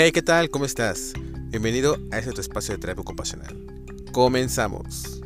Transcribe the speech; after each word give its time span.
Hey, 0.00 0.12
¿qué 0.12 0.22
tal? 0.22 0.48
¿Cómo 0.48 0.64
estás? 0.64 1.12
Bienvenido 1.50 1.96
a 2.12 2.18
este 2.18 2.30
tu 2.30 2.40
espacio 2.40 2.72
de 2.72 2.80
terapia 2.80 3.02
ocupacional. 3.02 3.52
Comenzamos. 4.12 5.20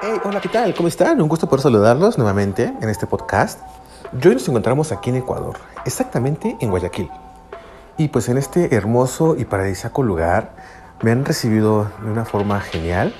Hey, 0.00 0.18
hola, 0.24 0.40
¿qué 0.40 0.48
tal? 0.48 0.74
¿Cómo 0.74 0.88
están? 0.88 1.20
Un 1.20 1.28
gusto 1.28 1.46
por 1.46 1.60
saludarlos 1.60 2.16
nuevamente 2.16 2.72
en 2.80 2.88
este 2.88 3.06
podcast. 3.06 3.60
Hoy 4.14 4.32
nos 4.32 4.48
encontramos 4.48 4.92
aquí 4.92 5.10
en 5.10 5.16
Ecuador, 5.16 5.58
exactamente 5.84 6.56
en 6.58 6.70
Guayaquil. 6.70 7.10
Y 7.98 8.08
pues 8.08 8.28
en 8.28 8.38
este 8.38 8.76
hermoso 8.76 9.34
y 9.36 9.44
paradisíaco 9.44 10.04
lugar 10.04 10.52
me 11.02 11.10
han 11.10 11.24
recibido 11.24 11.90
de 12.00 12.12
una 12.12 12.24
forma 12.24 12.60
genial. 12.60 13.12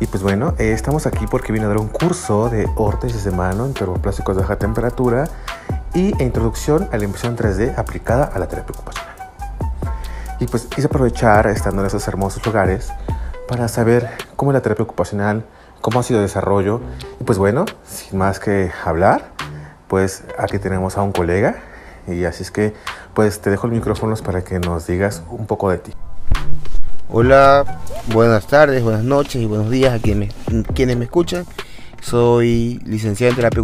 Y 0.00 0.06
pues 0.06 0.20
bueno, 0.20 0.54
eh, 0.58 0.72
estamos 0.72 1.06
aquí 1.06 1.26
porque 1.30 1.52
vine 1.52 1.64
a 1.64 1.68
dar 1.68 1.78
un 1.78 1.86
curso 1.86 2.50
de 2.50 2.68
órtesis 2.74 3.22
de 3.22 3.30
mano 3.30 3.66
en 3.66 3.74
termoplásticos 3.74 4.34
de 4.34 4.42
baja 4.42 4.56
temperatura 4.56 5.28
y 5.94 6.12
e 6.20 6.24
introducción 6.24 6.88
a 6.90 6.96
la 6.96 7.04
impresión 7.04 7.36
3D 7.36 7.78
aplicada 7.78 8.24
a 8.24 8.40
la 8.40 8.48
terapia 8.48 8.74
ocupacional. 8.74 9.14
Y 10.40 10.46
pues 10.46 10.64
quise 10.66 10.88
aprovechar 10.88 11.46
estando 11.46 11.80
en 11.82 11.86
esos 11.86 12.06
hermosos 12.08 12.44
lugares 12.44 12.88
para 13.46 13.68
saber 13.68 14.10
cómo 14.34 14.50
es 14.50 14.54
la 14.54 14.60
terapia 14.60 14.82
ocupacional, 14.82 15.44
cómo 15.80 16.00
ha 16.00 16.02
sido 16.02 16.18
el 16.18 16.26
desarrollo. 16.26 16.80
Y 17.20 17.24
pues 17.24 17.38
bueno, 17.38 17.64
sin 17.84 18.18
más 18.18 18.40
que 18.40 18.72
hablar, 18.84 19.30
pues 19.86 20.24
aquí 20.36 20.58
tenemos 20.58 20.96
a 20.96 21.02
un 21.02 21.12
colega 21.12 21.62
y 22.14 22.24
así 22.24 22.42
es 22.42 22.50
que 22.50 22.74
pues 23.14 23.40
te 23.40 23.50
dejo 23.50 23.66
el 23.66 23.72
micrófono 23.72 24.14
para 24.16 24.42
que 24.42 24.58
nos 24.58 24.86
digas 24.86 25.22
un 25.30 25.46
poco 25.46 25.70
de 25.70 25.78
ti. 25.78 25.92
Hola, 27.10 27.80
buenas 28.12 28.46
tardes, 28.46 28.82
buenas 28.82 29.02
noches 29.02 29.36
y 29.36 29.46
buenos 29.46 29.70
días 29.70 29.94
a 29.94 29.98
quienes 29.98 30.34
me, 30.50 30.62
quienes 30.62 30.96
me 30.96 31.04
escuchan. 31.04 31.46
Soy 32.00 32.80
licenciado 32.84 33.30
en 33.30 33.36
terapia, 33.36 33.62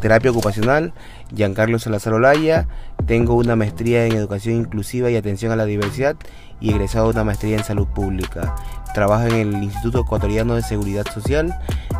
terapia 0.00 0.30
ocupacional, 0.30 0.92
Giancarlo 1.34 1.78
Salazar 1.78 2.14
Olaya. 2.14 2.66
Tengo 3.06 3.34
una 3.34 3.54
maestría 3.54 4.06
en 4.06 4.12
educación 4.12 4.56
inclusiva 4.56 5.10
y 5.10 5.16
atención 5.16 5.52
a 5.52 5.56
la 5.56 5.64
diversidad 5.64 6.16
y 6.60 6.70
egresado 6.70 7.06
de 7.06 7.12
una 7.12 7.24
maestría 7.24 7.56
en 7.56 7.64
salud 7.64 7.86
pública. 7.86 8.54
Trabajo 8.92 9.26
en 9.26 9.34
el 9.34 9.62
Instituto 9.62 10.00
Ecuatoriano 10.00 10.54
de 10.54 10.62
Seguridad 10.62 11.04
Social, 11.12 11.54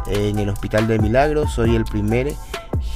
en 0.08 0.38
el 0.38 0.48
Hospital 0.48 0.86
de 0.86 0.98
Milagro. 0.98 1.48
Soy 1.48 1.76
el 1.76 1.84
primer 1.84 2.32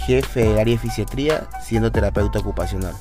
jefe 0.06 0.40
del 0.40 0.58
área 0.58 0.74
de 0.74 0.78
fisiatría 0.78 1.48
siendo 1.62 1.92
terapeuta 1.92 2.38
ocupacional. 2.38 2.94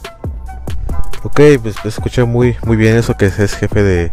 Ok, 1.23 1.41
pues, 1.61 1.75
pues 1.81 1.95
escuché 1.95 2.23
muy, 2.23 2.55
muy 2.63 2.77
bien 2.77 2.95
eso 2.95 3.15
que 3.17 3.25
es 3.25 3.55
jefe 3.55 3.83
de, 3.83 4.11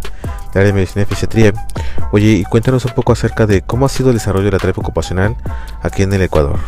área 0.50 0.66
de 0.66 0.72
medicina 0.72 1.02
y 1.02 1.06
fisiatría. 1.06 1.52
Oye, 2.12 2.28
y 2.28 2.44
cuéntanos 2.44 2.84
un 2.84 2.92
poco 2.92 3.12
acerca 3.12 3.46
de 3.46 3.62
cómo 3.62 3.86
ha 3.86 3.88
sido 3.88 4.10
el 4.10 4.16
desarrollo 4.16 4.46
de 4.46 4.52
la 4.52 4.58
terapia 4.58 4.80
ocupacional 4.80 5.36
aquí 5.82 6.02
en 6.02 6.12
el 6.12 6.22
Ecuador. 6.22 6.58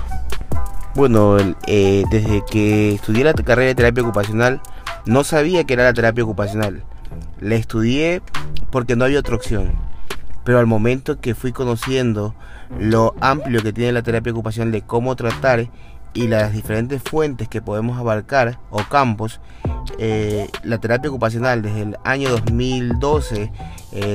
Bueno, 0.95 1.36
eh, 1.67 2.05
desde 2.11 2.42
que 2.51 2.95
estudié 2.95 3.25
la 3.25 3.34
carrera 3.34 3.69
de 3.69 3.75
terapia 3.75 4.03
ocupacional, 4.03 4.61
no 5.05 5.25
sabía 5.25 5.64
que 5.64 5.75
era 5.75 5.84
la 5.84 5.92
terapia 5.95 6.25
ocupacional. 6.25 6.83
La 7.41 7.55
estudié 7.55 8.23
porque 8.70 8.97
no 8.97 9.05
había 9.05 9.20
otra 9.20 9.36
opción. 9.36 9.73
Pero 10.45 10.58
al 10.58 10.67
momento 10.67 11.20
que 11.20 11.34
fui 11.34 11.53
conociendo 11.53 12.34
lo 12.78 13.14
amplio 13.20 13.62
que 13.62 13.73
tiene 13.73 13.92
la 13.92 14.03
terapia 14.03 14.33
ocupacional 14.33 14.73
de 14.73 14.83
cómo 14.83 15.17
tratar 15.17 15.69
y 16.17 16.28
las 16.28 16.53
diferentes 16.53 17.03
fuentes 17.03 17.47
que 17.47 17.61
podemos 17.61 17.98
abarcar 17.98 18.59
o 18.70 18.78
campos, 18.89 19.41
eh, 19.98 20.48
la 20.62 20.78
terapia 20.78 21.11
ocupacional 21.11 21.61
desde 21.62 21.83
el 21.83 21.97
año 22.05 22.31
2012, 22.31 23.53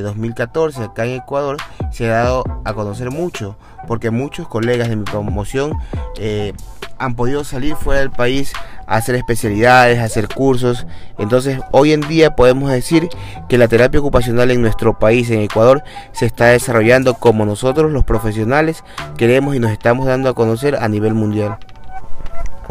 2014 0.02 0.82
eh, 0.82 0.86
acá 0.86 1.06
en 1.06 1.22
Ecuador 1.22 1.58
se 1.92 2.10
ha 2.10 2.24
dado 2.24 2.44
a 2.66 2.74
conocer 2.74 3.12
mucho, 3.12 3.56
porque 3.88 4.10
muchos 4.10 4.48
colegas 4.48 4.90
de 4.90 4.96
mi 4.96 5.04
promoción 5.04 5.74
eh, 6.18 6.54
han 6.98 7.16
podido 7.16 7.44
salir 7.44 7.76
fuera 7.76 8.00
del 8.00 8.12
país 8.12 8.52
a 8.88 8.98
hacer 8.98 9.16
especialidades, 9.16 10.00
a 10.00 10.04
hacer 10.04 10.28
cursos. 10.28 10.88
Entonces 11.20 11.60
hoy 11.72 11.94
en 11.94 12.02
día 12.02 12.36
podemos 12.36 12.72
decir 12.72 13.10
que 13.48 13.58
la 13.60 13.68
terapia 13.68 14.00
ocupacional 14.00 14.50
en 14.50 14.62
nuestro 14.62 14.98
país, 14.98 15.30
en 15.30 15.42
Ecuador, 15.42 15.84
se 16.14 16.26
está 16.26 16.48
desarrollando 16.48 17.14
como 17.14 17.46
nosotros 17.46 17.92
los 17.92 18.04
profesionales 18.04 18.84
queremos 19.18 19.56
y 19.56 19.60
nos 19.60 19.72
estamos 19.72 20.08
dando 20.08 20.30
a 20.30 20.34
conocer 20.34 20.76
a 20.76 20.88
nivel 20.90 21.14
mundial. 21.14 21.58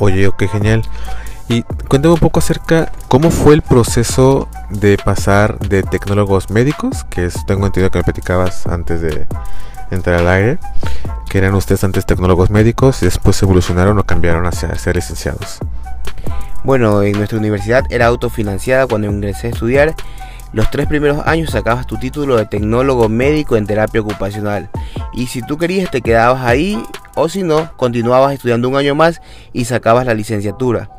Oye, 0.00 0.30
qué 0.38 0.48
genial. 0.48 0.82
Y 1.48 1.62
cuéntame 1.88 2.14
un 2.14 2.20
poco 2.20 2.38
acerca 2.38 2.90
cómo 3.08 3.30
fue 3.30 3.54
el 3.54 3.60
proceso 3.60 4.48
de 4.70 4.96
pasar 4.96 5.58
de 5.58 5.82
tecnólogos 5.82 6.48
médicos, 6.48 7.04
que 7.04 7.26
es, 7.26 7.44
tengo 7.44 7.66
entendido 7.66 7.90
que 7.90 7.98
me 7.98 8.04
platicabas 8.04 8.66
antes 8.66 9.02
de 9.02 9.26
entrar 9.90 10.20
al 10.20 10.28
aire, 10.28 10.58
que 11.28 11.38
eran 11.38 11.54
ustedes 11.54 11.84
antes 11.84 12.06
tecnólogos 12.06 12.48
médicos 12.48 13.02
y 13.02 13.04
después 13.04 13.42
evolucionaron 13.42 13.98
o 13.98 14.04
cambiaron 14.04 14.46
hacia 14.46 14.74
ser 14.76 14.96
licenciados. 14.96 15.58
Bueno, 16.64 17.02
en 17.02 17.12
nuestra 17.12 17.38
universidad 17.38 17.84
era 17.90 18.06
autofinanciada 18.06 18.86
cuando 18.86 19.10
ingresé 19.10 19.48
a 19.48 19.50
estudiar. 19.50 19.94
Los 20.52 20.70
tres 20.70 20.86
primeros 20.88 21.24
años 21.26 21.50
sacabas 21.50 21.86
tu 21.86 21.96
título 21.96 22.36
de 22.36 22.46
tecnólogo 22.46 23.08
médico 23.08 23.56
en 23.56 23.66
terapia 23.66 24.00
ocupacional. 24.00 24.68
Y 25.12 25.28
si 25.28 25.42
tú 25.42 25.58
querías 25.58 25.90
te 25.90 26.02
quedabas 26.02 26.44
ahí 26.44 26.82
o 27.14 27.28
si 27.28 27.42
no, 27.42 27.70
continuabas 27.76 28.34
estudiando 28.34 28.68
un 28.68 28.76
año 28.76 28.94
más 28.94 29.20
y 29.52 29.66
sacabas 29.66 30.06
la 30.06 30.14
licenciatura. 30.14 30.90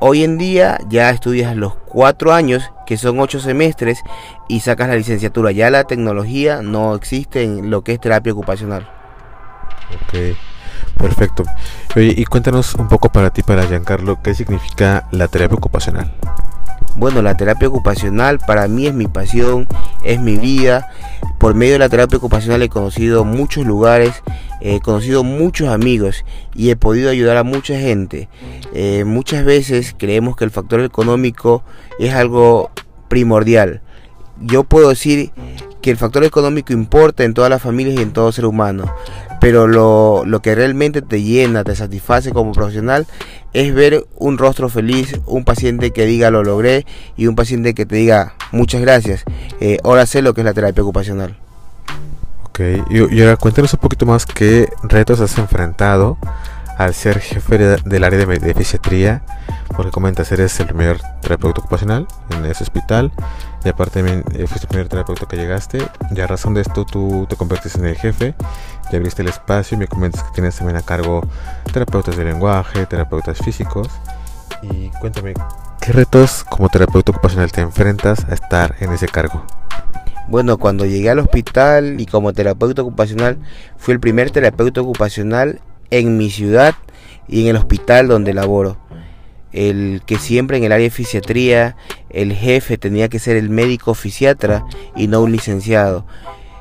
Hoy 0.00 0.24
en 0.24 0.38
día 0.38 0.78
ya 0.88 1.10
estudias 1.10 1.54
los 1.54 1.74
cuatro 1.74 2.32
años, 2.32 2.72
que 2.86 2.96
son 2.96 3.20
ocho 3.20 3.38
semestres, 3.38 4.02
y 4.48 4.60
sacas 4.60 4.88
la 4.88 4.96
licenciatura. 4.96 5.52
Ya 5.52 5.70
la 5.70 5.84
tecnología 5.84 6.62
no 6.62 6.94
existe 6.94 7.42
en 7.44 7.70
lo 7.70 7.84
que 7.84 7.92
es 7.92 8.00
terapia 8.00 8.32
ocupacional. 8.32 8.88
Ok, 10.02 10.36
perfecto. 10.96 11.44
Oye, 11.94 12.14
y 12.16 12.24
cuéntanos 12.24 12.74
un 12.76 12.88
poco 12.88 13.10
para 13.10 13.30
ti, 13.30 13.42
para 13.42 13.66
Giancarlo, 13.66 14.22
¿qué 14.22 14.34
significa 14.34 15.06
la 15.10 15.28
terapia 15.28 15.58
ocupacional? 15.58 16.10
Bueno, 16.96 17.22
la 17.22 17.36
terapia 17.36 17.68
ocupacional 17.68 18.38
para 18.38 18.68
mí 18.68 18.86
es 18.86 18.94
mi 18.94 19.06
pasión, 19.06 19.66
es 20.02 20.20
mi 20.20 20.36
vida. 20.36 20.88
Por 21.38 21.54
medio 21.54 21.74
de 21.74 21.78
la 21.78 21.88
terapia 21.88 22.18
ocupacional 22.18 22.62
he 22.62 22.68
conocido 22.68 23.24
muchos 23.24 23.64
lugares, 23.64 24.22
he 24.60 24.80
conocido 24.80 25.24
muchos 25.24 25.68
amigos 25.68 26.24
y 26.54 26.70
he 26.70 26.76
podido 26.76 27.10
ayudar 27.10 27.36
a 27.36 27.44
mucha 27.44 27.78
gente. 27.78 28.28
Eh, 28.74 29.04
muchas 29.06 29.44
veces 29.44 29.94
creemos 29.96 30.36
que 30.36 30.44
el 30.44 30.50
factor 30.50 30.80
económico 30.80 31.62
es 31.98 32.12
algo 32.12 32.70
primordial. 33.08 33.80
Yo 34.40 34.64
puedo 34.64 34.90
decir 34.90 35.32
que 35.80 35.90
el 35.90 35.96
factor 35.96 36.24
económico 36.24 36.72
importa 36.72 37.24
en 37.24 37.34
todas 37.34 37.50
las 37.50 37.62
familias 37.62 37.98
y 37.98 38.02
en 38.02 38.12
todo 38.12 38.32
ser 38.32 38.44
humano, 38.44 38.92
pero 39.40 39.66
lo, 39.66 40.24
lo, 40.26 40.40
que 40.42 40.54
realmente 40.54 41.02
te 41.02 41.22
llena, 41.22 41.64
te 41.64 41.74
satisface 41.74 42.30
como 42.30 42.52
profesional 42.52 43.06
es 43.52 43.74
ver 43.74 44.06
un 44.16 44.38
rostro 44.38 44.68
feliz, 44.68 45.18
un 45.26 45.44
paciente 45.44 45.90
que 45.90 46.04
diga 46.06 46.30
lo 46.30 46.44
logré 46.44 46.86
y 47.16 47.26
un 47.26 47.34
paciente 47.34 47.74
que 47.74 47.86
te 47.86 47.96
diga 47.96 48.34
muchas 48.52 48.80
gracias, 48.82 49.24
eh, 49.60 49.78
ahora 49.82 50.06
sé 50.06 50.22
lo 50.22 50.34
que 50.34 50.42
es 50.42 50.44
la 50.44 50.54
terapia 50.54 50.82
ocupacional. 50.82 51.36
Ok, 52.50 52.60
y, 52.90 53.20
ahora 53.22 53.36
cuéntanos 53.36 53.72
un 53.72 53.80
poquito 53.80 54.06
más 54.06 54.26
qué 54.26 54.68
retos 54.82 55.20
has 55.20 55.38
enfrentado 55.38 56.18
al 56.76 56.94
ser 56.94 57.20
jefe 57.20 57.58
del 57.58 58.04
área 58.04 58.18
de, 58.18 58.38
de 58.38 58.54
fisiatría, 58.54 59.22
porque 59.76 59.90
comentas, 59.90 60.30
eres 60.32 60.58
el 60.60 60.66
primer 60.66 61.00
terapeuta 61.22 61.60
ocupacional 61.60 62.06
en 62.30 62.44
ese 62.44 62.64
hospital 62.64 63.12
y 63.64 63.68
aparte 63.68 64.00
también 64.00 64.24
eh, 64.32 64.46
fuiste 64.46 64.66
el 64.66 64.68
primer 64.68 64.88
terapeuta 64.88 65.26
que 65.26 65.36
llegaste 65.36 65.78
y 66.10 66.20
a 66.20 66.26
razón 66.26 66.54
de 66.54 66.62
esto 66.62 66.84
tú 66.84 67.26
te 67.28 67.36
convertiste 67.36 67.78
en 67.78 67.86
el 67.86 67.96
jefe 67.96 68.34
ya 68.90 68.98
abriste 68.98 69.22
el 69.22 69.28
espacio 69.28 69.76
y 69.76 69.78
me 69.78 69.86
comentas 69.86 70.22
que 70.22 70.30
tienes 70.32 70.56
también 70.56 70.76
a 70.76 70.82
cargo 70.82 71.22
terapeutas 71.72 72.16
de 72.16 72.24
lenguaje, 72.24 72.86
terapeutas 72.86 73.38
físicos 73.38 73.88
y 74.62 74.88
cuéntame, 75.00 75.34
¿qué 75.80 75.92
retos 75.92 76.44
como 76.44 76.68
terapeuta 76.68 77.12
ocupacional 77.12 77.50
te 77.52 77.60
enfrentas 77.60 78.24
a 78.28 78.34
estar 78.34 78.74
en 78.80 78.92
ese 78.92 79.08
cargo? 79.08 79.44
Bueno, 80.28 80.58
cuando 80.58 80.86
llegué 80.86 81.10
al 81.10 81.18
hospital 81.18 82.00
y 82.00 82.06
como 82.06 82.32
terapeuta 82.32 82.82
ocupacional, 82.82 83.38
fui 83.76 83.94
el 83.94 84.00
primer 84.00 84.30
terapeuta 84.30 84.80
ocupacional 84.80 85.60
en 85.90 86.16
mi 86.16 86.30
ciudad 86.30 86.74
y 87.26 87.42
en 87.42 87.48
el 87.48 87.56
hospital 87.56 88.08
donde 88.08 88.34
laboro 88.34 88.76
el 89.52 90.02
que 90.06 90.16
siempre 90.16 90.56
en 90.56 90.64
el 90.64 90.72
área 90.72 90.84
de 90.84 90.90
fisiatría 90.90 91.76
el 92.08 92.32
jefe 92.32 92.78
tenía 92.78 93.08
que 93.08 93.18
ser 93.18 93.36
el 93.36 93.50
médico 93.50 93.94
fisiatra 93.94 94.64
y 94.94 95.06
no 95.08 95.20
un 95.22 95.32
licenciado. 95.32 96.06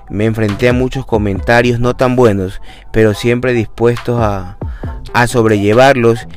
Me 0.10 0.26
enfrenté 0.26 0.70
a 0.70 0.74
muchos 0.74 1.06
comentarios 1.06 1.80
no 1.80 1.96
tan 1.96 2.16
buenos, 2.16 2.62
pero 2.92 3.14
siempre 3.14 3.54
dispuestos 3.54 4.20
a, 4.20 4.58
a 5.14 5.28
sobrellevarlos 5.28 6.28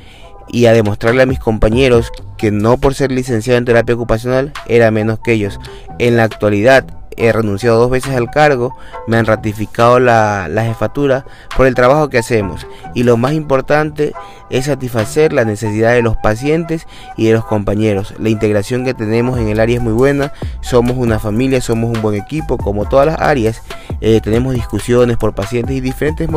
y 0.49 0.67
a 0.67 0.73
demostrarle 0.73 1.23
a 1.23 1.27
mis 1.27 1.39
compañeros 1.39 2.11
que 2.37 2.51
no 2.51 2.77
por 2.77 2.95
ser 2.95 3.13
licenciado 3.13 3.59
en 3.59 3.65
terapia 3.65 3.95
ocupacional 3.95 4.53
era 4.67 4.91
menos 4.91 5.19
que 5.21 5.33
ellos. 5.33 5.59
En 5.99 6.17
la 6.17 6.25
actualidad 6.25 6.85
he 7.17 7.33
renunciado 7.33 7.79
dos 7.79 7.91
veces 7.91 8.15
al 8.15 8.31
cargo, 8.31 8.75
me 9.07 9.17
han 9.17 9.27
ratificado 9.27 9.99
la, 9.99 10.49
la, 10.49 10.65
jefatura 10.65 11.25
por 11.57 11.67
el 11.67 11.75
trabajo 11.75 12.09
que 12.09 12.19
hacemos. 12.19 12.67
Y 12.95 13.03
lo 13.03 13.17
más 13.17 13.33
importante 13.33 14.13
es 14.51 14.67
satisfacer 14.67 15.33
la 15.33 15.45
necesidad 15.45 15.93
de 15.93 16.03
los 16.03 16.17
pacientes 16.17 16.87
y 17.17 17.27
de 17.27 17.33
los 17.33 17.45
compañeros. 17.45 18.15
La 18.19 18.29
integración 18.29 18.85
que 18.85 18.95
tenemos 18.95 19.39
en 19.39 19.49
el 19.49 19.61
área 19.61 19.77
es 19.77 19.83
muy 19.83 19.93
buena, 19.93 20.33
somos 20.61 20.97
una 20.97 21.19
familia, 21.19 21.61
somos 21.61 21.95
un 21.95 22.03
buen 22.03 22.21
equipo, 22.21 22.59
como 22.59 22.89
todas 22.89 23.07
las 23.07 23.21
áreas. 23.21 23.63
Eh, 24.01 24.21
tenemos 24.23 24.55
discusiones 24.55 25.17
por 25.17 25.35
pacientes 25.35 25.77
y 25.77 25.81
diferentes, 25.81 26.29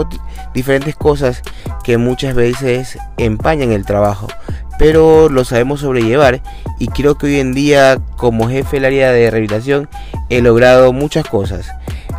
diferentes 0.54 0.96
cosas 0.96 1.42
que 1.84 1.98
muchas 1.98 2.36
veces 2.36 2.98
empañan 3.18 3.72
el 3.72 3.86
trabajo 3.86 4.28
pero 4.78 5.30
lo 5.30 5.46
sabemos 5.46 5.82
sobrellevar 5.82 6.42
y 6.80 6.88
creo 6.88 7.18
que 7.18 7.28
hoy 7.28 7.40
en 7.40 7.54
día 7.54 8.00
como 8.18 8.50
jefe 8.50 8.78
del 8.78 8.86
área 8.86 9.12
de 9.12 9.30
rehabilitación 9.30 9.90
he 10.30 10.42
logrado 10.42 10.92
muchas 10.94 11.28
cosas. 11.28 11.70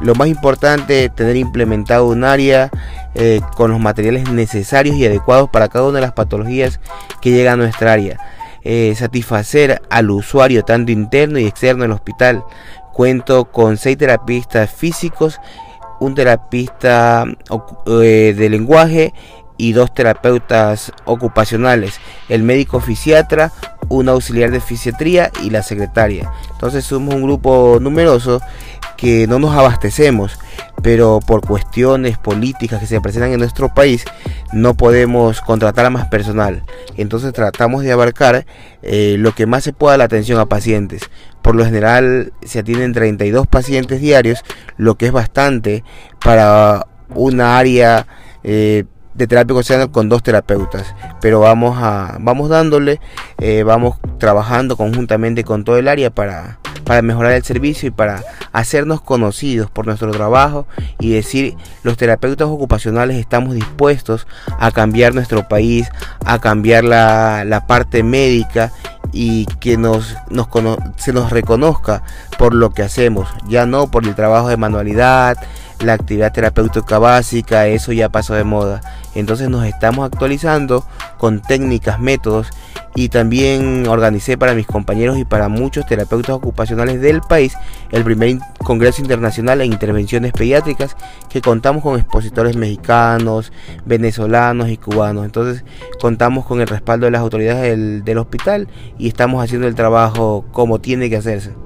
Lo 0.00 0.14
más 0.14 0.28
importante 0.28 1.04
es 1.04 1.14
tener 1.14 1.36
implementado 1.36 2.06
un 2.06 2.24
área 2.24 2.70
eh, 3.14 3.40
con 3.56 3.70
los 3.70 3.80
materiales 3.80 4.30
necesarios 4.30 4.96
y 4.96 5.06
adecuados 5.06 5.48
para 5.48 5.68
cada 5.68 5.86
una 5.86 5.96
de 5.96 6.02
las 6.02 6.12
patologías 6.12 6.80
que 7.22 7.30
llegan 7.30 7.54
a 7.54 7.64
nuestra 7.64 7.92
área. 7.92 8.18
Eh, 8.62 8.94
satisfacer 8.96 9.80
al 9.90 10.10
usuario 10.10 10.64
tanto 10.64 10.92
interno 10.92 11.38
y 11.38 11.46
externo 11.46 11.82
del 11.82 11.92
hospital. 11.92 12.44
Cuento 12.92 13.46
con 13.46 13.76
seis 13.76 13.96
terapistas 13.96 14.70
físicos, 14.70 15.40
un 16.00 16.14
terapista 16.14 17.24
eh, 17.86 18.34
de 18.36 18.48
lenguaje 18.50 19.14
y 19.56 19.72
dos 19.72 19.94
terapeutas 19.94 20.92
ocupacionales, 21.04 22.00
el 22.28 22.42
médico 22.42 22.80
fisiatra, 22.80 23.52
un 23.88 24.08
auxiliar 24.08 24.50
de 24.50 24.60
fisiatría 24.60 25.30
y 25.42 25.50
la 25.50 25.62
secretaria. 25.62 26.30
Entonces 26.52 26.84
somos 26.84 27.14
un 27.14 27.22
grupo 27.22 27.78
numeroso 27.80 28.40
que 28.96 29.26
no 29.26 29.38
nos 29.38 29.54
abastecemos, 29.54 30.38
pero 30.82 31.20
por 31.20 31.46
cuestiones 31.46 32.18
políticas 32.18 32.80
que 32.80 32.86
se 32.86 33.00
presentan 33.00 33.32
en 33.32 33.38
nuestro 33.38 33.72
país 33.74 34.04
no 34.52 34.74
podemos 34.74 35.40
contratar 35.40 35.86
a 35.86 35.90
más 35.90 36.08
personal. 36.08 36.62
Entonces 36.96 37.32
tratamos 37.32 37.82
de 37.82 37.92
abarcar 37.92 38.46
eh, 38.82 39.16
lo 39.18 39.34
que 39.34 39.46
más 39.46 39.64
se 39.64 39.72
pueda 39.72 39.96
la 39.96 40.04
atención 40.04 40.40
a 40.40 40.46
pacientes. 40.46 41.02
Por 41.42 41.54
lo 41.54 41.64
general 41.64 42.32
se 42.44 42.60
atienden 42.60 42.92
32 42.92 43.46
pacientes 43.46 44.00
diarios, 44.00 44.42
lo 44.76 44.96
que 44.96 45.06
es 45.06 45.12
bastante 45.12 45.84
para 46.20 46.86
una 47.14 47.58
área 47.58 48.06
eh, 48.42 48.84
de 49.16 49.26
terapia 49.26 49.54
ocupacional 49.54 49.90
con 49.90 50.08
dos 50.08 50.22
terapeutas, 50.22 50.94
pero 51.20 51.40
vamos 51.40 51.78
a 51.80 52.16
vamos 52.20 52.48
dándole, 52.48 53.00
eh, 53.38 53.62
vamos 53.62 53.96
trabajando 54.18 54.76
conjuntamente 54.76 55.44
con 55.44 55.64
todo 55.64 55.78
el 55.78 55.88
área 55.88 56.10
para, 56.10 56.58
para 56.84 57.02
mejorar 57.02 57.32
el 57.32 57.42
servicio 57.42 57.88
y 57.88 57.90
para 57.90 58.22
hacernos 58.52 59.00
conocidos 59.00 59.70
por 59.70 59.86
nuestro 59.86 60.10
trabajo 60.10 60.66
y 61.00 61.10
decir 61.10 61.56
los 61.82 61.96
terapeutas 61.96 62.48
ocupacionales 62.48 63.16
estamos 63.16 63.54
dispuestos 63.54 64.26
a 64.58 64.70
cambiar 64.70 65.14
nuestro 65.14 65.48
país, 65.48 65.88
a 66.24 66.38
cambiar 66.38 66.84
la, 66.84 67.44
la 67.44 67.66
parte 67.66 68.02
médica 68.02 68.72
y 69.12 69.46
que 69.60 69.78
nos, 69.78 70.14
nos 70.30 70.48
se 70.96 71.12
nos 71.12 71.30
reconozca 71.30 72.02
por 72.38 72.54
lo 72.54 72.70
que 72.70 72.82
hacemos, 72.82 73.28
ya 73.48 73.64
no 73.64 73.90
por 73.90 74.06
el 74.06 74.14
trabajo 74.14 74.48
de 74.48 74.56
manualidad, 74.56 75.36
la 75.80 75.94
actividad 75.94 76.32
terapéutica 76.32 76.98
básica, 76.98 77.66
eso 77.66 77.92
ya 77.92 78.08
pasó 78.08 78.34
de 78.34 78.44
moda. 78.44 78.80
Entonces 79.16 79.48
nos 79.48 79.64
estamos 79.64 80.04
actualizando 80.06 80.84
con 81.18 81.40
técnicas, 81.40 81.98
métodos 82.00 82.50
y 82.94 83.08
también 83.10 83.86
organicé 83.88 84.38
para 84.38 84.54
mis 84.54 84.66
compañeros 84.66 85.18
y 85.18 85.24
para 85.24 85.48
muchos 85.48 85.86
terapeutas 85.86 86.34
ocupacionales 86.34 87.00
del 87.00 87.20
país 87.20 87.54
el 87.90 88.04
primer 88.04 88.38
Congreso 88.64 89.02
Internacional 89.02 89.60
en 89.60 89.72
Intervenciones 89.72 90.32
Pediátricas 90.32 90.96
que 91.28 91.40
contamos 91.40 91.82
con 91.82 91.98
expositores 91.98 92.56
mexicanos, 92.56 93.52
venezolanos 93.84 94.70
y 94.70 94.76
cubanos. 94.76 95.24
Entonces 95.24 95.64
contamos 96.00 96.46
con 96.46 96.60
el 96.60 96.68
respaldo 96.68 97.06
de 97.06 97.12
las 97.12 97.20
autoridades 97.20 97.62
del, 97.62 98.04
del 98.04 98.18
hospital 98.18 98.68
y 98.98 99.08
estamos 99.08 99.44
haciendo 99.44 99.66
el 99.66 99.74
trabajo 99.74 100.44
como 100.52 100.80
tiene 100.80 101.10
que 101.10 101.16
hacerse. 101.16 101.65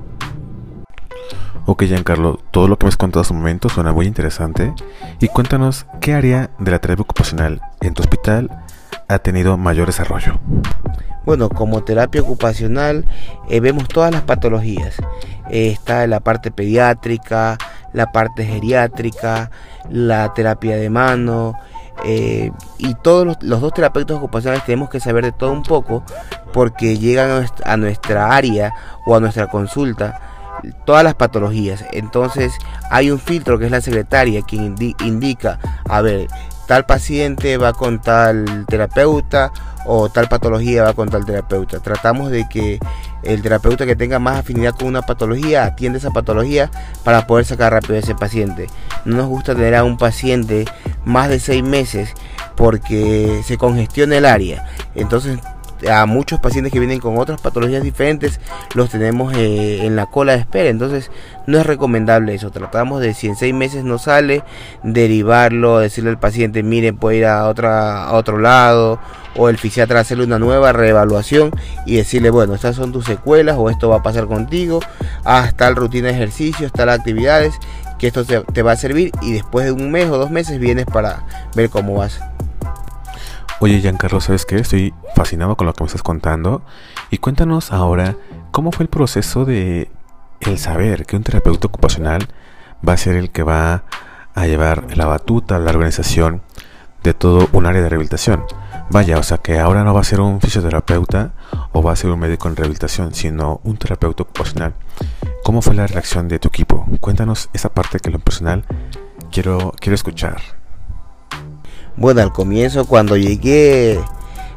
Ok, 1.66 1.84
Giancarlo, 1.84 2.38
todo 2.50 2.68
lo 2.68 2.78
que 2.78 2.86
me 2.86 2.88
has 2.88 2.96
contado 2.96 3.20
hasta 3.20 3.34
el 3.34 3.38
momento 3.38 3.68
suena 3.68 3.92
muy 3.92 4.06
interesante. 4.06 4.72
Y 5.20 5.28
cuéntanos 5.28 5.86
qué 6.00 6.14
área 6.14 6.50
de 6.58 6.70
la 6.70 6.78
terapia 6.78 7.02
ocupacional 7.02 7.60
en 7.80 7.94
tu 7.94 8.02
hospital 8.02 8.50
ha 9.08 9.18
tenido 9.18 9.56
mayor 9.56 9.86
desarrollo. 9.86 10.40
Bueno, 11.24 11.48
como 11.50 11.84
terapia 11.84 12.22
ocupacional 12.22 13.04
eh, 13.48 13.60
vemos 13.60 13.88
todas 13.88 14.10
las 14.10 14.22
patologías. 14.22 14.96
Eh, 15.50 15.70
está 15.70 16.06
la 16.06 16.20
parte 16.20 16.50
pediátrica, 16.50 17.58
la 17.92 18.10
parte 18.10 18.46
geriátrica, 18.46 19.50
la 19.90 20.32
terapia 20.32 20.76
de 20.76 20.88
mano. 20.90 21.54
Eh, 22.04 22.50
y 22.78 22.94
todos 22.94 23.26
los, 23.26 23.42
los, 23.42 23.60
dos 23.60 23.74
terapeutas 23.74 24.16
ocupacionales 24.16 24.64
tenemos 24.64 24.88
que 24.88 25.00
saber 25.00 25.24
de 25.24 25.32
todo 25.32 25.52
un 25.52 25.62
poco 25.62 26.02
porque 26.54 26.96
llegan 26.96 27.46
a 27.64 27.76
nuestra 27.76 28.34
área 28.34 28.74
o 29.04 29.14
a 29.14 29.20
nuestra 29.20 29.48
consulta 29.48 30.29
todas 30.84 31.04
las 31.04 31.14
patologías. 31.14 31.84
Entonces 31.92 32.52
hay 32.90 33.10
un 33.10 33.18
filtro 33.18 33.58
que 33.58 33.66
es 33.66 33.70
la 33.70 33.80
secretaria 33.80 34.42
quien 34.42 34.74
indica, 35.00 35.58
a 35.88 36.00
ver, 36.00 36.28
tal 36.66 36.86
paciente 36.86 37.56
va 37.56 37.72
con 37.72 38.00
tal 38.00 38.64
terapeuta 38.68 39.52
o 39.86 40.08
tal 40.08 40.28
patología 40.28 40.84
va 40.84 40.92
con 40.92 41.08
tal 41.08 41.24
terapeuta. 41.24 41.80
Tratamos 41.80 42.30
de 42.30 42.48
que 42.48 42.78
el 43.22 43.42
terapeuta 43.42 43.86
que 43.86 43.96
tenga 43.96 44.18
más 44.18 44.38
afinidad 44.38 44.74
con 44.76 44.88
una 44.88 45.02
patología 45.02 45.64
atiende 45.64 45.98
esa 45.98 46.10
patología 46.10 46.70
para 47.02 47.26
poder 47.26 47.44
sacar 47.44 47.72
rápido 47.72 47.96
a 47.96 47.98
ese 47.98 48.14
paciente. 48.14 48.68
No 49.04 49.16
nos 49.16 49.26
gusta 49.26 49.54
tener 49.54 49.74
a 49.74 49.84
un 49.84 49.96
paciente 49.96 50.64
más 51.04 51.28
de 51.28 51.40
seis 51.40 51.64
meses 51.64 52.14
porque 52.54 53.42
se 53.44 53.58
congestiona 53.58 54.18
el 54.18 54.26
área. 54.26 54.64
Entonces 54.94 55.40
a 55.88 56.06
muchos 56.06 56.40
pacientes 56.40 56.72
que 56.72 56.78
vienen 56.78 57.00
con 57.00 57.18
otras 57.18 57.40
patologías 57.40 57.82
diferentes 57.82 58.40
los 58.74 58.90
tenemos 58.90 59.34
eh, 59.34 59.86
en 59.86 59.96
la 59.96 60.06
cola 60.06 60.32
de 60.32 60.38
espera. 60.38 60.68
Entonces 60.68 61.10
no 61.46 61.58
es 61.58 61.66
recomendable 61.66 62.34
eso. 62.34 62.50
Tratamos 62.50 63.00
de 63.00 63.14
si 63.14 63.28
en 63.28 63.36
seis 63.36 63.54
meses 63.54 63.84
no 63.84 63.98
sale 63.98 64.42
derivarlo 64.82 65.78
decirle 65.78 66.10
al 66.10 66.18
paciente 66.18 66.62
miren 66.62 66.96
puede 66.96 67.18
ir 67.18 67.26
a 67.26 67.46
otra 67.46 68.12
otro 68.12 68.38
lado 68.38 68.98
o 69.36 69.48
el 69.48 69.58
fisiatra 69.58 70.00
hacerle 70.00 70.24
una 70.24 70.38
nueva 70.38 70.72
reevaluación 70.72 71.52
y 71.86 71.96
decirle 71.96 72.30
bueno 72.30 72.54
estas 72.54 72.76
son 72.76 72.92
tus 72.92 73.04
secuelas 73.04 73.56
o 73.58 73.70
esto 73.70 73.88
va 73.88 73.96
a 73.96 74.02
pasar 74.02 74.26
contigo. 74.26 74.80
Hasta 75.24 75.56
tal 75.56 75.76
rutina 75.76 76.08
de 76.08 76.14
ejercicios 76.14 76.72
tal 76.72 76.88
actividades 76.88 77.54
que 77.98 78.06
esto 78.06 78.24
te, 78.24 78.40
te 78.40 78.62
va 78.62 78.72
a 78.72 78.76
servir 78.76 79.12
y 79.20 79.32
después 79.32 79.66
de 79.66 79.72
un 79.72 79.90
mes 79.90 80.08
o 80.08 80.16
dos 80.16 80.30
meses 80.30 80.58
vienes 80.58 80.86
para 80.86 81.24
ver 81.54 81.68
cómo 81.68 81.94
vas 81.94 82.20
Oye, 83.62 83.78
Giancarlo, 83.82 84.22
¿sabes 84.22 84.46
qué? 84.46 84.56
Estoy 84.56 84.94
fascinado 85.14 85.54
con 85.54 85.66
lo 85.66 85.74
que 85.74 85.84
me 85.84 85.86
estás 85.86 86.02
contando. 86.02 86.62
Y 87.10 87.18
cuéntanos 87.18 87.72
ahora 87.72 88.16
cómo 88.52 88.72
fue 88.72 88.84
el 88.84 88.88
proceso 88.88 89.44
de 89.44 89.90
el 90.40 90.56
saber 90.56 91.04
que 91.04 91.14
un 91.14 91.22
terapeuta 91.22 91.66
ocupacional 91.66 92.26
va 92.86 92.94
a 92.94 92.96
ser 92.96 93.16
el 93.16 93.28
que 93.28 93.42
va 93.42 93.84
a 94.34 94.46
llevar 94.46 94.96
la 94.96 95.04
batuta, 95.04 95.58
la 95.58 95.72
organización 95.72 96.40
de 97.02 97.12
todo 97.12 97.50
un 97.52 97.66
área 97.66 97.82
de 97.82 97.90
rehabilitación. 97.90 98.46
Vaya, 98.88 99.18
o 99.18 99.22
sea 99.22 99.36
que 99.36 99.58
ahora 99.58 99.84
no 99.84 99.92
va 99.92 100.00
a 100.00 100.04
ser 100.04 100.22
un 100.22 100.40
fisioterapeuta 100.40 101.34
o 101.72 101.82
va 101.82 101.92
a 101.92 101.96
ser 101.96 102.10
un 102.10 102.18
médico 102.18 102.48
en 102.48 102.56
rehabilitación, 102.56 103.12
sino 103.12 103.60
un 103.62 103.76
terapeuta 103.76 104.22
ocupacional. 104.22 104.72
¿Cómo 105.44 105.60
fue 105.60 105.74
la 105.74 105.86
reacción 105.86 106.28
de 106.28 106.38
tu 106.38 106.48
equipo? 106.48 106.86
Cuéntanos 107.02 107.50
esa 107.52 107.68
parte 107.68 108.00
que 108.00 108.08
lo 108.08 108.20
personal 108.20 108.64
quiero, 109.30 109.74
quiero 109.78 109.96
escuchar. 109.96 110.59
Bueno, 111.96 112.22
al 112.22 112.32
comienzo 112.32 112.86
cuando 112.86 113.16
llegué 113.16 113.98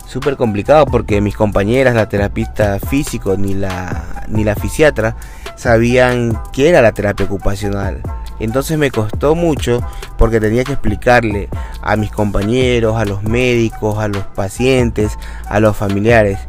súper 0.05 0.37
complicado 0.37 0.85
porque 0.85 1.21
mis 1.21 1.35
compañeras, 1.35 1.95
la 1.95 2.07
terapista 2.07 2.79
físico 2.79 3.35
ni 3.37 3.53
la, 3.53 4.25
ni 4.27 4.43
la 4.43 4.55
fisiatra, 4.55 5.15
sabían 5.55 6.39
qué 6.51 6.69
era 6.69 6.81
la 6.81 6.91
terapia 6.91 7.25
ocupacional. 7.25 8.01
Entonces 8.39 8.77
me 8.77 8.91
costó 8.91 9.35
mucho 9.35 9.81
porque 10.17 10.39
tenía 10.39 10.63
que 10.63 10.73
explicarle 10.73 11.49
a 11.81 11.95
mis 11.95 12.11
compañeros, 12.11 12.97
a 12.97 13.05
los 13.05 13.23
médicos, 13.23 13.99
a 13.99 14.07
los 14.07 14.25
pacientes, 14.27 15.17
a 15.47 15.59
los 15.59 15.75
familiares. 15.75 16.39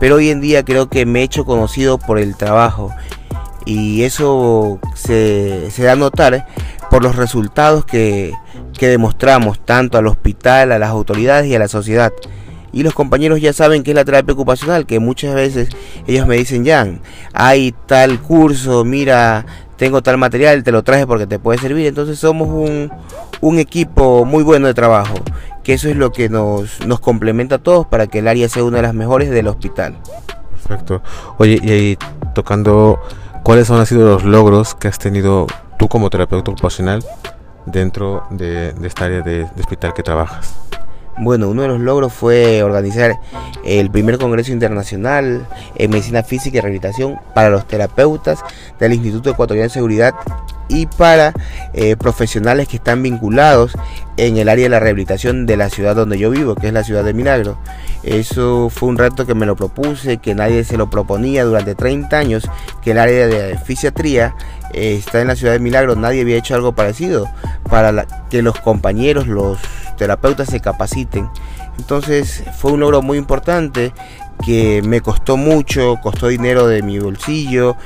Pero 0.00 0.16
hoy 0.16 0.30
en 0.30 0.40
día 0.40 0.64
creo 0.64 0.88
que 0.88 1.06
me 1.06 1.20
he 1.20 1.24
hecho 1.24 1.44
conocido 1.44 1.98
por 1.98 2.18
el 2.18 2.36
trabajo 2.36 2.92
y 3.64 4.02
eso 4.02 4.80
se, 4.94 5.70
se 5.70 5.84
da 5.84 5.92
a 5.92 5.96
notar 5.96 6.46
por 6.90 7.02
los 7.02 7.16
resultados 7.16 7.84
que, 7.84 8.32
que 8.82 8.88
demostramos 8.88 9.64
tanto 9.64 9.96
al 9.96 10.08
hospital, 10.08 10.72
a 10.72 10.78
las 10.80 10.90
autoridades 10.90 11.46
y 11.46 11.54
a 11.54 11.60
la 11.60 11.68
sociedad. 11.68 12.12
Y 12.72 12.82
los 12.82 12.94
compañeros 12.94 13.40
ya 13.40 13.52
saben 13.52 13.84
que 13.84 13.92
es 13.92 13.94
la 13.94 14.04
terapia 14.04 14.34
ocupacional, 14.34 14.86
que 14.86 14.98
muchas 14.98 15.36
veces 15.36 15.68
ellos 16.08 16.26
me 16.26 16.36
dicen, 16.36 16.64
ya, 16.64 16.88
hay 17.32 17.76
tal 17.86 18.20
curso, 18.20 18.84
mira, 18.84 19.46
tengo 19.76 20.02
tal 20.02 20.18
material, 20.18 20.64
te 20.64 20.72
lo 20.72 20.82
traje 20.82 21.06
porque 21.06 21.28
te 21.28 21.38
puede 21.38 21.60
servir. 21.60 21.86
Entonces 21.86 22.18
somos 22.18 22.48
un, 22.48 22.90
un 23.40 23.60
equipo 23.60 24.24
muy 24.24 24.42
bueno 24.42 24.66
de 24.66 24.74
trabajo, 24.74 25.14
que 25.62 25.74
eso 25.74 25.88
es 25.88 25.94
lo 25.94 26.10
que 26.10 26.28
nos, 26.28 26.84
nos 26.84 26.98
complementa 26.98 27.54
a 27.54 27.58
todos 27.58 27.86
para 27.86 28.08
que 28.08 28.18
el 28.18 28.26
área 28.26 28.48
sea 28.48 28.64
una 28.64 28.78
de 28.78 28.82
las 28.82 28.94
mejores 28.94 29.30
del 29.30 29.46
hospital. 29.46 29.96
Perfecto. 30.54 31.02
Oye, 31.38 31.60
y 31.62 31.70
ahí 31.70 31.98
tocando 32.34 32.98
¿cuáles 33.44 33.70
han 33.70 33.86
sido 33.86 34.06
los 34.06 34.24
logros 34.24 34.74
que 34.74 34.88
has 34.88 34.98
tenido 34.98 35.46
tú 35.78 35.86
como 35.86 36.10
terapeuta 36.10 36.50
ocupacional 36.50 37.04
dentro 37.66 38.26
de, 38.30 38.74
esta 38.84 39.04
área 39.06 39.22
de 39.22 39.46
hospital 39.58 39.94
que 39.94 40.02
trabajas? 40.02 40.54
Bueno, 41.18 41.48
uno 41.50 41.62
de 41.62 41.68
los 41.68 41.80
logros 41.80 42.12
fue 42.12 42.62
organizar 42.62 43.18
el 43.64 43.90
primer 43.90 44.18
Congreso 44.18 44.50
Internacional 44.52 45.46
en 45.76 45.90
Medicina 45.90 46.22
Física 46.22 46.58
y 46.58 46.60
Rehabilitación 46.60 47.18
para 47.34 47.50
los 47.50 47.66
terapeutas 47.66 48.42
del 48.78 48.94
Instituto 48.94 49.30
Ecuatoriano 49.30 49.68
de 49.68 49.74
Seguridad 49.74 50.14
y 50.68 50.86
para 50.86 51.34
eh, 51.74 51.96
profesionales 51.96 52.66
que 52.66 52.76
están 52.76 53.02
vinculados 53.02 53.72
en 54.16 54.38
el 54.38 54.48
área 54.48 54.64
de 54.64 54.68
la 54.70 54.80
rehabilitación 54.80 55.44
de 55.44 55.56
la 55.56 55.68
ciudad 55.68 55.94
donde 55.94 56.18
yo 56.18 56.30
vivo, 56.30 56.54
que 56.54 56.68
es 56.68 56.72
la 56.72 56.82
ciudad 56.84 57.04
de 57.04 57.12
Milagro. 57.12 57.58
Eso 58.02 58.70
fue 58.70 58.88
un 58.88 58.96
reto 58.96 59.26
que 59.26 59.34
me 59.34 59.44
lo 59.44 59.54
propuse, 59.54 60.16
que 60.16 60.34
nadie 60.34 60.64
se 60.64 60.78
lo 60.78 60.88
proponía 60.88 61.44
durante 61.44 61.74
30 61.74 62.16
años, 62.16 62.48
que 62.82 62.92
el 62.92 62.98
área 62.98 63.26
de 63.26 63.58
fisiatría 63.58 64.34
eh, 64.72 64.96
está 64.98 65.20
en 65.20 65.28
la 65.28 65.36
ciudad 65.36 65.52
de 65.52 65.58
Milagro, 65.58 65.94
nadie 65.94 66.22
había 66.22 66.38
hecho 66.38 66.54
algo 66.54 66.72
parecido 66.72 67.28
para 67.68 68.06
que 68.30 68.40
los 68.42 68.58
compañeros, 68.60 69.26
los 69.26 69.58
terapeutas 70.02 70.48
se 70.48 70.58
capaciten. 70.58 71.30
Entonces 71.78 72.42
fue 72.58 72.72
un 72.72 72.80
logro 72.80 73.02
muy 73.02 73.18
importante 73.18 73.94
que 74.44 74.82
me 74.82 75.00
costó 75.00 75.36
mucho, 75.36 75.96
costó 76.02 76.26
dinero 76.26 76.66
de 76.66 76.82
mi 76.82 76.98
bolsillo, 76.98 77.76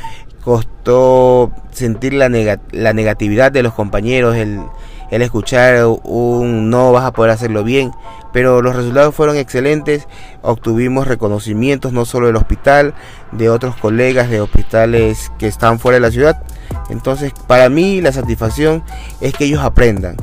costó 0.43 1.53
sentir 1.73 2.15
la, 2.15 2.31
negatividad 2.31 3.53
de 3.53 3.63
los 3.63 3.75
compañeros, 3.75 4.35
el, 4.35 4.63
el 5.11 5.21
escuchar 5.21 5.85
un 6.05 6.71
no 6.71 6.91
vas 6.91 7.05
a 7.05 7.13
poder 7.13 7.33
hacerlo 7.33 7.65
bien, 7.65 7.93
pero 8.33 8.63
los 8.63 8.75
resultados 8.75 9.15
fueron 9.15 9.37
excelentes, 9.37 10.09
obtuvimos 10.41 11.07
reconocimientos 11.07 11.93
no 11.93 12.07
solo 12.07 12.29
del 12.29 12.37
hospital, 12.37 12.95
de 13.33 13.51
otros 13.51 13.77
colegas 13.77 14.31
de 14.31 14.41
hospitales 14.41 15.31
que 15.39 15.49
están 15.49 15.79
fuera 15.79 15.97
de 15.97 16.01
la 16.01 16.11
ciudad. 16.11 16.43
Entonces, 16.89 17.33
para 17.47 17.69
mí 17.69 18.01
la 18.01 18.13
satisfacción 18.13 18.83
es 19.21 19.35
que 19.35 19.45
ellos 19.45 19.63
aprendan 19.63 20.17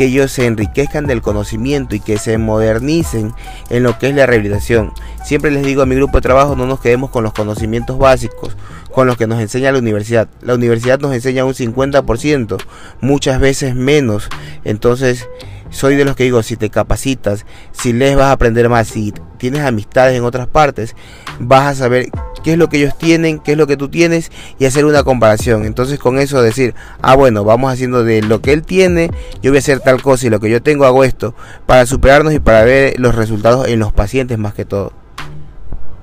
que 0.00 0.06
ellos 0.06 0.32
se 0.32 0.46
enriquezcan 0.46 1.06
del 1.06 1.20
conocimiento 1.20 1.94
y 1.94 2.00
que 2.00 2.16
se 2.16 2.38
modernicen 2.38 3.34
en 3.68 3.82
lo 3.82 3.98
que 3.98 4.08
es 4.08 4.14
la 4.14 4.24
rehabilitación. 4.24 4.94
Siempre 5.26 5.50
les 5.50 5.62
digo 5.62 5.82
a 5.82 5.86
mi 5.86 5.94
grupo 5.94 6.16
de 6.16 6.22
trabajo, 6.22 6.56
no 6.56 6.64
nos 6.64 6.80
quedemos 6.80 7.10
con 7.10 7.22
los 7.22 7.34
conocimientos 7.34 7.98
básicos, 7.98 8.56
con 8.90 9.06
los 9.06 9.18
que 9.18 9.26
nos 9.26 9.42
enseña 9.42 9.72
la 9.72 9.78
universidad. 9.78 10.26
La 10.40 10.54
universidad 10.54 10.98
nos 11.00 11.12
enseña 11.12 11.44
un 11.44 11.52
50%, 11.52 12.56
muchas 13.02 13.40
veces 13.40 13.74
menos. 13.74 14.30
Entonces, 14.64 15.28
soy 15.70 15.96
de 15.96 16.04
los 16.04 16.16
que 16.16 16.24
digo, 16.24 16.42
si 16.42 16.56
te 16.56 16.70
capacitas, 16.70 17.46
si 17.72 17.92
les 17.92 18.16
vas 18.16 18.26
a 18.26 18.32
aprender 18.32 18.68
más, 18.68 18.88
si 18.88 19.12
tienes 19.38 19.62
amistades 19.62 20.16
en 20.16 20.24
otras 20.24 20.46
partes, 20.46 20.94
vas 21.38 21.66
a 21.66 21.74
saber 21.74 22.10
qué 22.42 22.52
es 22.52 22.58
lo 22.58 22.68
que 22.68 22.78
ellos 22.78 22.96
tienen, 22.98 23.38
qué 23.38 23.52
es 23.52 23.58
lo 23.58 23.66
que 23.66 23.76
tú 23.76 23.88
tienes 23.88 24.30
y 24.58 24.66
hacer 24.66 24.84
una 24.84 25.02
comparación. 25.02 25.64
Entonces 25.64 25.98
con 25.98 26.18
eso 26.18 26.42
decir, 26.42 26.74
ah 27.02 27.14
bueno, 27.14 27.44
vamos 27.44 27.72
haciendo 27.72 28.04
de 28.04 28.22
lo 28.22 28.40
que 28.42 28.52
él 28.52 28.62
tiene, 28.62 29.10
yo 29.42 29.50
voy 29.50 29.58
a 29.58 29.60
hacer 29.60 29.80
tal 29.80 30.02
cosa 30.02 30.26
y 30.26 30.30
lo 30.30 30.40
que 30.40 30.50
yo 30.50 30.62
tengo 30.62 30.84
hago 30.84 31.04
esto, 31.04 31.34
para 31.66 31.86
superarnos 31.86 32.34
y 32.34 32.40
para 32.40 32.64
ver 32.64 32.98
los 32.98 33.14
resultados 33.14 33.68
en 33.68 33.78
los 33.78 33.92
pacientes 33.92 34.38
más 34.38 34.54
que 34.54 34.64
todo. 34.64 34.92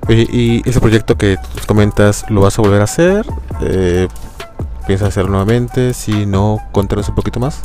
¿Y, 0.08 0.66
ese 0.68 0.80
proyecto 0.80 1.18
que 1.18 1.36
comentas, 1.66 2.24
lo 2.30 2.40
vas 2.40 2.58
a 2.58 2.62
volver 2.62 2.80
a 2.80 2.84
hacer? 2.84 3.26
Eh, 3.60 4.08
¿Piensas 4.86 5.08
hacerlo 5.08 5.32
nuevamente? 5.32 5.92
Si 5.92 6.24
no, 6.24 6.58
cuéntanos 6.72 7.08
un 7.10 7.14
poquito 7.14 7.40
más. 7.40 7.60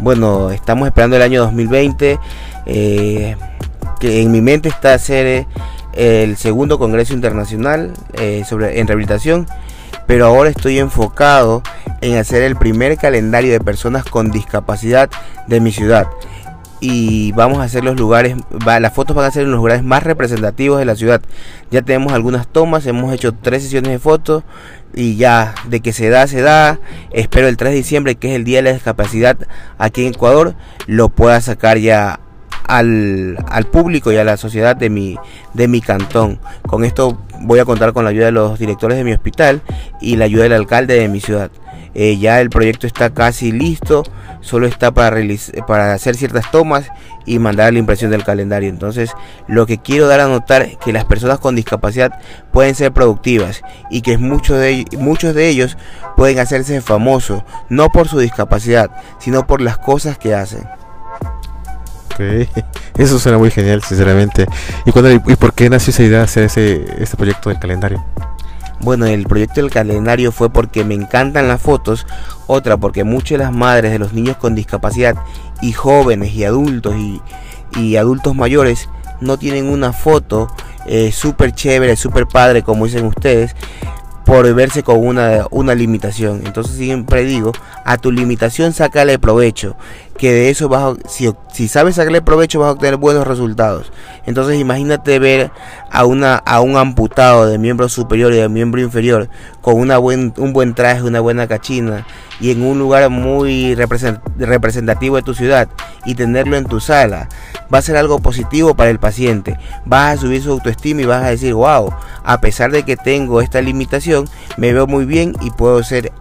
Bueno, 0.00 0.50
estamos 0.50 0.86
esperando 0.86 1.16
el 1.16 1.22
año 1.22 1.40
2020. 1.42 2.18
Eh, 2.66 3.36
que 4.00 4.22
en 4.22 4.32
mi 4.32 4.40
mente 4.40 4.68
está 4.68 4.94
hacer 4.94 5.26
eh, 5.26 5.46
el 5.92 6.36
segundo 6.36 6.78
Congreso 6.78 7.12
Internacional 7.12 7.92
eh, 8.14 8.42
sobre, 8.48 8.80
en 8.80 8.86
rehabilitación, 8.86 9.46
pero 10.06 10.26
ahora 10.26 10.50
estoy 10.50 10.78
enfocado 10.78 11.62
en 12.00 12.16
hacer 12.16 12.42
el 12.42 12.56
primer 12.56 12.96
calendario 12.96 13.52
de 13.52 13.60
personas 13.60 14.04
con 14.04 14.30
discapacidad 14.30 15.10
de 15.46 15.60
mi 15.60 15.70
ciudad. 15.70 16.06
Y 16.80 17.32
vamos 17.32 17.58
a 17.58 17.64
hacer 17.64 17.84
los 17.84 17.98
lugares, 17.98 18.36
las 18.64 18.94
fotos 18.94 19.14
van 19.14 19.26
a 19.26 19.30
ser 19.30 19.42
en 19.42 19.50
los 19.50 19.58
lugares 19.58 19.82
más 19.82 20.02
representativos 20.02 20.78
de 20.78 20.86
la 20.86 20.96
ciudad. 20.96 21.20
Ya 21.70 21.82
tenemos 21.82 22.12
algunas 22.12 22.48
tomas, 22.48 22.86
hemos 22.86 23.12
hecho 23.12 23.32
tres 23.34 23.62
sesiones 23.62 23.92
de 23.92 23.98
fotos 23.98 24.44
y 24.94 25.16
ya 25.16 25.54
de 25.68 25.80
que 25.80 25.92
se 25.92 26.08
da, 26.08 26.26
se 26.26 26.40
da. 26.40 26.78
Espero 27.12 27.48
el 27.48 27.56
3 27.56 27.72
de 27.72 27.76
diciembre, 27.76 28.14
que 28.14 28.30
es 28.30 28.36
el 28.36 28.44
Día 28.44 28.58
de 28.58 28.62
la 28.62 28.72
Discapacidad 28.72 29.36
aquí 29.78 30.06
en 30.06 30.14
Ecuador, 30.14 30.54
lo 30.86 31.10
pueda 31.10 31.40
sacar 31.40 31.78
ya 31.78 32.20
al, 32.66 33.36
al, 33.48 33.64
público 33.66 34.12
y 34.12 34.16
a 34.16 34.24
la 34.24 34.36
sociedad 34.36 34.76
de 34.76 34.90
mi, 34.90 35.16
de 35.54 35.68
mi 35.68 35.80
cantón. 35.80 36.38
Con 36.66 36.84
esto 36.84 37.18
voy 37.40 37.58
a 37.58 37.64
contar 37.64 37.92
con 37.92 38.04
la 38.04 38.10
ayuda 38.10 38.26
de 38.26 38.32
los 38.32 38.58
directores 38.58 38.96
de 38.96 39.04
mi 39.04 39.12
hospital 39.12 39.60
y 40.00 40.16
la 40.16 40.26
ayuda 40.26 40.44
del 40.44 40.52
alcalde 40.52 40.94
de 40.94 41.08
mi 41.08 41.20
ciudad. 41.20 41.50
Eh, 41.94 42.18
ya 42.18 42.40
el 42.40 42.50
proyecto 42.50 42.86
está 42.86 43.10
casi 43.10 43.52
listo, 43.52 44.04
solo 44.40 44.66
está 44.66 44.92
para, 44.92 45.16
para 45.66 45.94
hacer 45.94 46.16
ciertas 46.16 46.50
tomas 46.50 46.86
y 47.26 47.38
mandar 47.38 47.72
la 47.72 47.78
impresión 47.78 48.10
del 48.10 48.24
calendario. 48.24 48.68
Entonces, 48.68 49.12
lo 49.48 49.66
que 49.66 49.78
quiero 49.78 50.06
dar 50.06 50.20
a 50.20 50.26
notar 50.26 50.62
es 50.62 50.76
que 50.76 50.92
las 50.92 51.04
personas 51.04 51.38
con 51.38 51.56
discapacidad 51.56 52.20
pueden 52.52 52.74
ser 52.74 52.92
productivas 52.92 53.62
y 53.90 54.02
que 54.02 54.18
muchos 54.18 54.58
de, 54.58 54.84
muchos 54.98 55.34
de 55.34 55.48
ellos 55.48 55.76
pueden 56.16 56.38
hacerse 56.38 56.80
famosos, 56.80 57.42
no 57.68 57.90
por 57.90 58.08
su 58.08 58.18
discapacidad, 58.18 58.90
sino 59.18 59.46
por 59.46 59.60
las 59.60 59.78
cosas 59.78 60.18
que 60.18 60.34
hacen. 60.34 60.64
Eso 62.98 63.18
suena 63.18 63.38
muy 63.38 63.50
genial, 63.50 63.82
sinceramente. 63.82 64.46
¿Y, 64.84 64.92
cuándo, 64.92 65.10
¿Y 65.10 65.36
por 65.36 65.54
qué 65.54 65.70
nació 65.70 65.90
esa 65.90 66.02
idea 66.02 66.18
de 66.18 66.24
hacer 66.24 66.44
ese, 66.44 66.84
este 66.98 67.16
proyecto 67.16 67.48
del 67.48 67.58
calendario? 67.58 68.04
Bueno, 68.82 69.06
el 69.06 69.24
proyecto 69.24 69.60
del 69.60 69.70
calendario 69.70 70.32
fue 70.32 70.50
porque 70.50 70.84
me 70.84 70.94
encantan 70.94 71.48
las 71.48 71.60
fotos, 71.60 72.06
otra 72.46 72.78
porque 72.78 73.04
muchas 73.04 73.38
de 73.38 73.44
las 73.44 73.52
madres 73.52 73.92
de 73.92 73.98
los 73.98 74.12
niños 74.12 74.36
con 74.38 74.54
discapacidad 74.54 75.16
y 75.60 75.72
jóvenes 75.72 76.32
y 76.32 76.44
adultos 76.44 76.94
y, 76.96 77.20
adultos 77.96 78.34
mayores 78.34 78.88
no 79.20 79.38
tienen 79.38 79.66
una 79.66 79.92
foto 79.92 80.48
eh, 80.86 81.12
súper 81.12 81.52
chévere, 81.52 81.94
súper 81.94 82.26
padre, 82.26 82.62
como 82.62 82.86
dicen 82.86 83.04
ustedes, 83.04 83.54
por 84.24 84.52
verse 84.54 84.82
con 84.82 85.06
una, 85.06 85.46
una 85.50 85.74
limitación. 85.74 86.42
Entonces 86.44 86.76
siempre 86.76 87.24
digo, 87.24 87.52
a 87.90 87.98
tu 87.98 88.12
limitación 88.12 88.72
sácale 88.72 89.18
provecho, 89.18 89.74
que 90.16 90.30
de 90.30 90.48
eso 90.48 90.68
vas 90.68 90.96
a, 90.96 91.08
si, 91.08 91.28
si 91.52 91.66
sabes 91.66 91.96
sacarle 91.96 92.22
provecho 92.22 92.60
vas 92.60 92.68
a 92.68 92.72
obtener 92.72 92.98
buenos 92.98 93.26
resultados. 93.26 93.90
Entonces 94.26 94.60
imagínate 94.60 95.18
ver 95.18 95.50
a, 95.90 96.04
una, 96.04 96.36
a 96.36 96.60
un 96.60 96.76
amputado 96.76 97.46
de 97.46 97.58
miembro 97.58 97.88
superior 97.88 98.32
y 98.32 98.36
de 98.36 98.48
miembro 98.48 98.80
inferior 98.80 99.28
con 99.60 99.74
una 99.74 99.98
buen, 99.98 100.32
un 100.36 100.52
buen 100.52 100.74
traje, 100.74 101.02
una 101.02 101.18
buena 101.18 101.48
cachina 101.48 102.06
y 102.40 102.52
en 102.52 102.62
un 102.62 102.78
lugar 102.78 103.10
muy 103.10 103.74
representativo 103.74 105.16
de 105.16 105.22
tu 105.22 105.34
ciudad 105.34 105.68
y 106.04 106.14
tenerlo 106.14 106.56
en 106.56 106.66
tu 106.66 106.78
sala. 106.78 107.28
Va 107.74 107.78
a 107.78 107.82
ser 107.82 107.96
algo 107.96 108.20
positivo 108.20 108.76
para 108.76 108.90
el 108.90 109.00
paciente. 109.00 109.58
Vas 109.84 110.14
a 110.14 110.20
subir 110.20 110.40
su 110.42 110.52
autoestima 110.52 111.02
y 111.02 111.06
vas 111.06 111.24
a 111.24 111.30
decir, 111.30 111.54
wow, 111.54 111.92
a 112.22 112.40
pesar 112.40 112.70
de 112.70 112.84
que 112.84 112.96
tengo 112.96 113.40
esta 113.40 113.60
limitación, 113.60 114.28
me 114.56 114.72
veo 114.72 114.86
muy 114.86 115.06
bien 115.06 115.34
y 115.40 115.50
puedo 115.50 115.82
ser 115.82 116.12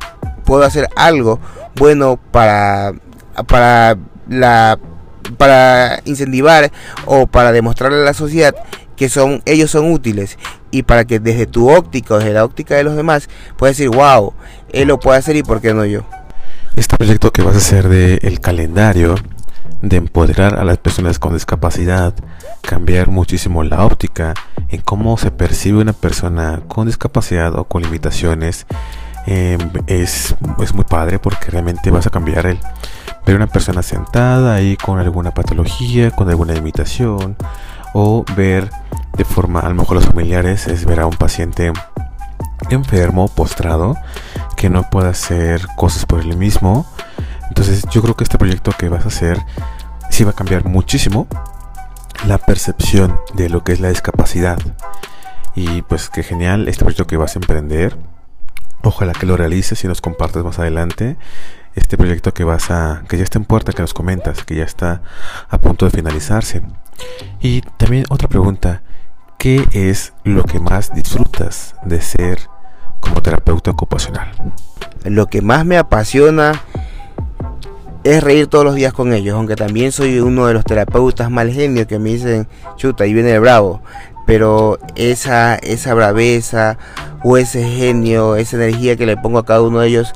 puedo 0.49 0.63
hacer 0.63 0.89
algo 0.95 1.39
bueno 1.79 2.19
para 2.31 2.93
para 3.47 3.97
la 4.27 4.77
para 5.37 6.01
incentivar 6.05 6.71
o 7.05 7.25
para 7.25 7.51
demostrarle 7.51 8.01
a 8.01 8.03
la 8.03 8.13
sociedad 8.13 8.53
que 8.95 9.07
son 9.07 9.41
ellos 9.45 9.71
son 9.71 9.91
útiles. 9.91 10.37
Y 10.71 10.83
para 10.83 11.05
que 11.05 11.19
desde 11.19 11.47
tu 11.47 11.71
óptica 11.71 12.13
o 12.13 12.17
desde 12.19 12.33
la 12.33 12.43
óptica 12.43 12.75
de 12.75 12.83
los 12.83 12.95
demás 12.95 13.27
puedas 13.57 13.75
decir 13.75 13.89
wow 13.89 14.33
él 14.71 14.87
lo 14.87 14.99
puede 14.99 15.17
hacer 15.17 15.35
y 15.35 15.41
por 15.41 15.61
qué 15.61 15.73
no 15.73 15.83
yo 15.83 16.03
este 16.75 16.95
proyecto 16.95 17.31
que 17.31 17.41
vas 17.41 17.55
a 17.55 17.57
hacer 17.57 17.89
de 17.89 18.19
el 18.21 18.39
calendario 18.39 19.15
de 19.81 19.97
empoderar 19.97 20.59
a 20.59 20.63
las 20.63 20.77
personas 20.77 21.17
con 21.17 21.33
discapacidad 21.33 22.13
cambiar 22.61 23.09
muchísimo 23.09 23.63
la 23.63 23.83
óptica 23.83 24.35
en 24.69 24.81
cómo 24.81 25.17
se 25.17 25.31
percibe 25.31 25.79
una 25.79 25.93
persona 25.93 26.61
con 26.67 26.85
discapacidad 26.85 27.55
o 27.55 27.63
con 27.63 27.81
limitaciones 27.81 28.67
em, 29.29 29.59
es, 29.87 30.35
es 30.59 30.73
muy 30.73 30.85
padre 30.85 31.19
porque 31.19 31.51
realmente 31.51 31.91
vas 31.91 32.07
a 32.07 32.09
cambiar 32.09 32.47
el 32.47 32.59
ver 33.25 33.35
una 33.35 33.47
persona 33.47 33.83
sentada 33.83 34.55
ahí 34.55 34.75
con 34.75 34.97
alguna 34.97 35.31
patología, 35.31 36.11
con 36.11 36.29
alguna 36.29 36.53
limitación, 36.53 37.37
o 37.93 38.25
ver 38.35 38.69
de 39.15 39.25
forma, 39.25 39.59
a 39.59 39.69
lo 39.69 39.75
mejor 39.75 39.97
los 39.97 40.05
familiares, 40.05 40.67
es 40.67 40.85
ver 40.85 40.99
a 40.99 41.05
un 41.05 41.15
paciente 41.15 41.71
enfermo, 42.69 43.27
postrado, 43.27 43.95
que 44.55 44.69
no 44.69 44.89
pueda 44.89 45.09
hacer 45.09 45.67
cosas 45.75 46.05
por 46.05 46.21
él 46.21 46.37
mismo. 46.37 46.85
Entonces 47.49 47.83
yo 47.91 48.01
creo 48.01 48.15
que 48.15 48.23
este 48.23 48.37
proyecto 48.37 48.71
que 48.77 48.89
vas 48.89 49.05
a 49.05 49.09
hacer 49.09 49.39
sí 50.09 50.23
va 50.23 50.31
a 50.31 50.35
cambiar 50.35 50.65
muchísimo 50.65 51.27
la 52.25 52.37
percepción 52.37 53.19
de 53.33 53.49
lo 53.49 53.63
que 53.63 53.73
es 53.73 53.79
la 53.79 53.89
discapacidad. 53.89 54.57
Y 55.55 55.81
pues 55.83 56.09
qué 56.09 56.23
genial 56.23 56.67
este 56.67 56.83
proyecto 56.83 57.07
que 57.07 57.17
vas 57.17 57.35
a 57.35 57.39
emprender. 57.39 57.97
Ojalá 58.81 59.13
que 59.13 59.25
lo 59.25 59.37
realices 59.37 59.83
y 59.83 59.87
nos 59.87 60.01
compartas 60.01 60.43
más 60.43 60.59
adelante 60.59 61.17
este 61.75 61.97
proyecto 61.97 62.33
que 62.33 62.43
vas 62.43 62.71
a 62.71 63.03
que 63.07 63.17
ya 63.17 63.23
está 63.23 63.37
en 63.37 63.45
puerta 63.45 63.73
que 63.73 63.81
nos 63.81 63.93
comentas 63.93 64.43
que 64.43 64.55
ya 64.55 64.63
está 64.63 65.01
a 65.49 65.59
punto 65.59 65.85
de 65.85 65.91
finalizarse 65.91 66.63
y 67.39 67.61
también 67.77 68.05
otra 68.09 68.27
pregunta 68.27 68.81
qué 69.37 69.65
es 69.71 70.13
lo 70.23 70.43
que 70.43 70.59
más 70.59 70.93
disfrutas 70.93 71.75
de 71.83 72.01
ser 72.01 72.39
como 72.99 73.21
terapeuta 73.21 73.71
ocupacional? 73.71 74.31
Lo 75.05 75.27
que 75.27 75.41
más 75.41 75.65
me 75.65 75.77
apasiona 75.77 76.61
es 78.03 78.23
reír 78.23 78.47
todos 78.47 78.65
los 78.65 78.75
días 78.75 78.93
con 78.93 79.13
ellos, 79.13 79.35
aunque 79.35 79.55
también 79.55 79.91
soy 79.91 80.19
uno 80.19 80.47
de 80.47 80.53
los 80.53 80.65
terapeutas 80.65 81.31
mal 81.31 81.51
genio 81.51 81.87
que 81.87 81.99
me 81.99 82.09
dicen, 82.09 82.47
chuta, 82.75 83.05
ahí 83.05 83.13
viene 83.13 83.33
el 83.33 83.39
bravo. 83.39 83.81
Pero 84.29 84.77
esa, 84.95 85.55
esa 85.55 85.95
braveza 85.95 86.77
o 87.23 87.37
ese 87.37 87.63
genio, 87.63 88.35
esa 88.35 88.57
energía 88.57 88.95
que 88.95 89.07
le 89.07 89.17
pongo 89.17 89.39
a 89.39 89.45
cada 89.45 89.63
uno 89.63 89.79
de 89.79 89.87
ellos 89.87 90.13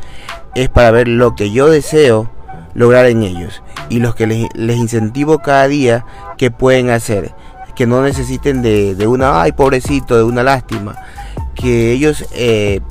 es 0.54 0.70
para 0.70 0.92
ver 0.92 1.08
lo 1.08 1.34
que 1.34 1.50
yo 1.50 1.68
deseo 1.68 2.30
lograr 2.76 3.08
en 3.08 3.24
ellos 3.24 3.64
y 3.90 4.02
los 4.02 4.14
que 4.14 4.28
les, 4.28 4.78
incentivo 4.78 5.40
cada 5.40 5.68
día 5.68 6.06
que 6.38 6.52
pueden 6.52 6.92
hacer, 6.92 7.34
que 7.76 7.88
no 7.88 8.04
necesiten 8.04 8.62
de, 8.62 9.08
una, 9.08 9.42
ay 9.42 9.52
pobrecito, 9.52 10.16
de 10.16 10.22
una 10.22 10.44
lástima, 10.44 10.96
que 11.56 11.92
ellos 11.92 12.24
eh, 12.34 12.82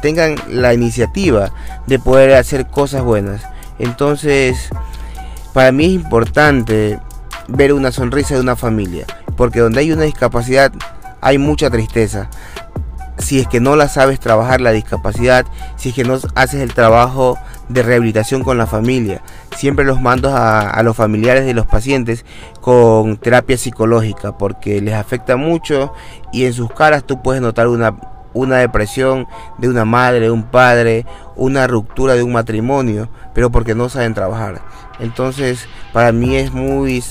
tengan 0.00 0.36
la 0.46 0.72
iniciativa 0.74 1.50
de 1.88 1.98
poder 1.98 2.34
hacer 2.34 2.68
cosas 2.68 3.02
buenas. 3.02 3.42
Entonces, 3.80 4.70
para 5.52 5.72
mí 5.72 5.86
es 5.86 5.90
importante 5.90 7.00
ver 7.48 7.72
una 7.72 7.90
sonrisa 7.90 8.34
de 8.34 8.40
una 8.40 8.54
familia, 8.54 9.06
porque 9.36 9.60
donde 9.60 9.80
hay 9.80 9.92
una 9.92 10.02
discapacidad 10.02 10.72
hay 11.20 11.38
mucha 11.38 11.70
tristeza. 11.70 12.28
Si 13.18 13.38
es 13.38 13.46
que 13.46 13.60
no 13.60 13.76
la 13.76 13.88
sabes 13.88 14.18
trabajar 14.18 14.62
la 14.62 14.70
discapacidad, 14.70 15.44
si 15.76 15.90
es 15.90 15.94
que 15.94 16.04
no 16.04 16.18
haces 16.34 16.60
el 16.62 16.72
trabajo 16.72 17.38
de 17.68 17.82
rehabilitación 17.82 18.42
con 18.42 18.56
la 18.56 18.66
familia. 18.66 19.22
Siempre 19.56 19.84
los 19.84 20.00
mando 20.00 20.34
a, 20.34 20.82
los 20.82 20.96
familiares 20.96 21.44
de 21.44 21.52
los 21.52 21.66
pacientes 21.66 22.24
con 22.60 23.18
terapia 23.18 23.58
psicológica 23.58 24.38
porque 24.38 24.80
les 24.80 24.94
afecta 24.94 25.36
mucho 25.36 25.92
y 26.32 26.46
en 26.46 26.54
sus 26.54 26.72
caras 26.72 27.04
tú 27.04 27.22
puedes 27.22 27.42
notar 27.42 27.68
una, 27.68 27.94
una 28.32 28.56
depresión 28.56 29.26
de 29.58 29.68
una 29.68 29.84
madre, 29.84 30.20
de 30.20 30.30
un 30.30 30.44
padre, 30.44 31.04
una 31.36 31.66
ruptura 31.66 32.14
de 32.14 32.22
un 32.22 32.32
matrimonio, 32.32 33.10
pero 33.34 33.50
porque 33.50 33.74
no 33.74 33.90
saben 33.90 34.14
trabajar. 34.14 34.62
Entonces, 34.98 35.66
para 35.92 36.10
mí 36.12 36.36
es 36.36 36.52
muy, 36.52 37.02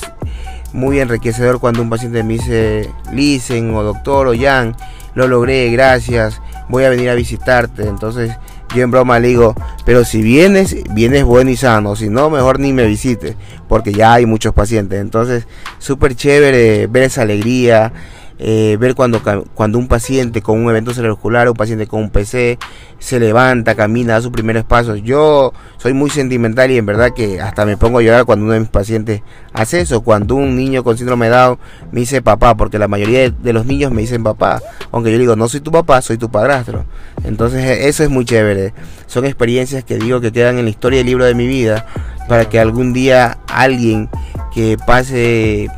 muy 0.73 0.99
enriquecedor 0.99 1.59
cuando 1.59 1.81
un 1.81 1.89
paciente 1.89 2.23
me 2.23 2.33
dice, 2.33 2.89
Listen 3.11 3.73
o 3.73 3.83
doctor 3.83 4.27
o 4.27 4.33
Jan, 4.37 4.75
lo 5.15 5.27
logré, 5.27 5.69
gracias, 5.71 6.41
voy 6.67 6.83
a 6.83 6.89
venir 6.89 7.09
a 7.09 7.15
visitarte. 7.15 7.87
Entonces, 7.87 8.31
yo 8.75 8.83
en 8.83 8.91
broma 8.91 9.19
le 9.19 9.29
digo, 9.29 9.55
pero 9.85 10.05
si 10.05 10.21
vienes, 10.21 10.75
vienes 10.93 11.23
bueno 11.23 11.49
y 11.49 11.55
sano, 11.55 11.95
si 11.95 12.09
no, 12.09 12.29
mejor 12.29 12.59
ni 12.59 12.71
me 12.71 12.85
visites, 12.85 13.35
porque 13.67 13.91
ya 13.91 14.13
hay 14.13 14.25
muchos 14.25 14.53
pacientes. 14.53 15.01
Entonces, 15.01 15.47
súper 15.79 16.15
chévere 16.15 16.87
ver 16.87 17.03
esa 17.03 17.23
alegría, 17.23 17.91
eh, 18.41 18.77
ver 18.79 18.95
cuando, 18.95 19.21
cuando 19.53 19.77
un 19.77 19.89
paciente 19.89 20.41
con 20.41 20.63
un 20.63 20.69
evento 20.69 20.93
cerebrovascular, 20.93 21.49
un 21.49 21.55
paciente 21.55 21.87
con 21.87 22.03
un 22.03 22.09
PC, 22.09 22.57
se 22.97 23.19
levanta, 23.19 23.75
camina, 23.75 24.13
da 24.13 24.21
sus 24.21 24.31
primeros 24.31 24.63
pasos. 24.63 25.01
Yo 25.03 25.51
soy 25.77 25.91
muy 25.91 26.09
sentimental 26.09 26.71
y 26.71 26.77
en 26.77 26.85
verdad 26.85 27.11
que 27.13 27.41
hasta 27.41 27.65
me 27.65 27.75
pongo 27.75 27.99
a 27.99 28.01
llorar 28.01 28.23
cuando 28.23 28.45
uno 28.45 28.53
de 28.53 28.61
mis 28.61 28.69
pacientes 28.69 29.21
hace 29.51 29.81
eso. 29.81 30.01
Cuando 30.01 30.35
un 30.35 30.55
niño 30.55 30.85
con 30.85 30.97
síndrome 30.97 31.25
de 31.25 31.35
Down 31.35 31.59
me 31.91 31.99
dice 31.99 32.21
papá, 32.21 32.55
porque 32.55 32.79
la 32.79 32.87
mayoría 32.87 33.29
de, 33.29 33.53
los 33.53 33.65
niños 33.65 33.91
me 33.91 34.01
dicen 34.01 34.23
papá, 34.23 34.61
aunque 34.91 35.11
yo 35.11 35.17
digo 35.17 35.35
no 35.35 35.49
soy 35.49 35.59
tu 35.59 35.71
papá, 35.71 36.01
soy 36.01 36.17
tu 36.17 36.31
padrastro. 36.31 36.85
Entonces 37.25 37.65
e, 37.65 37.89
eso 37.89 38.03
es 38.03 38.09
muy 38.09 38.23
chévere. 38.23 38.73
Son 39.05 39.25
experiencias 39.25 39.83
que 39.83 39.97
digo 39.97 40.21
que 40.21 40.31
quedan 40.31 40.59
en 40.59 40.63
la 40.63 40.71
historia 40.71 40.99
del 40.99 41.07
libro 41.07 41.25
de 41.25 41.35
mi 41.35 41.45
vida 41.45 41.85
para 42.29 42.47
que 42.47 42.57
algún 42.59 42.93
día 42.93 43.37
alguien 43.47 44.09
que 44.53 44.77
pase 44.85 45.69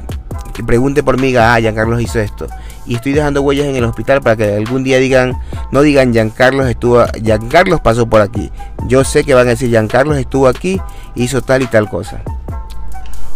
que 0.52 0.64
pregunte 0.64 1.04
por 1.04 1.20
mí, 1.20 1.36
ah, 1.36 1.58
Giancarlos 1.60 2.02
hizo 2.02 2.20
esto. 2.20 2.48
Y 2.86 2.96
estoy 2.96 3.14
dejando 3.14 3.42
huellas 3.42 3.68
en 3.68 3.76
el 3.76 3.84
hospital 3.84 4.22
para 4.22 4.36
que 4.36 4.56
algún 4.56 4.84
día 4.84 4.98
digan, 4.98 5.38
no 5.72 5.82
digan 5.82 6.14
Giancarlos 6.14 6.68
estuvo, 6.68 7.04
Giancarlos 7.24 7.82
pasó 7.82 8.08
por 8.08 8.22
aquí. 8.22 8.52
Yo 8.88 9.04
sé 9.04 9.24
que 9.24 9.34
van 9.34 9.48
a 9.48 9.52
decir 9.52 9.70
Giancarlos 9.70 10.18
estuvo 10.18 10.48
aquí, 10.48 10.82
hizo 11.16 11.42
tal 11.42 11.62
y 11.62 11.68
tal 11.68 11.90
cosa. 11.90 12.22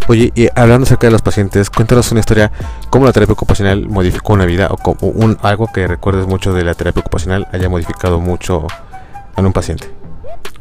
Oye, 0.07 0.31
y 0.35 0.47
hablando 0.53 0.85
acerca 0.85 1.07
de 1.07 1.11
los 1.11 1.23
pacientes, 1.23 1.71
cuéntanos 1.71 2.11
una 2.11 2.19
historia, 2.19 2.51
cómo 2.91 3.05
la 3.05 3.11
terapia 3.11 3.33
ocupacional 3.33 3.89
modificó 3.89 4.33
una 4.33 4.45
vida 4.45 4.67
o 4.69 4.77
como 4.77 5.09
un, 5.09 5.37
algo 5.41 5.67
que 5.73 5.87
recuerdes 5.87 6.27
mucho 6.27 6.53
de 6.53 6.63
la 6.63 6.75
terapia 6.75 6.99
ocupacional 6.99 7.47
haya 7.51 7.69
modificado 7.69 8.19
mucho 8.19 8.67
en 9.35 9.45
un 9.45 9.51
paciente. 9.51 9.89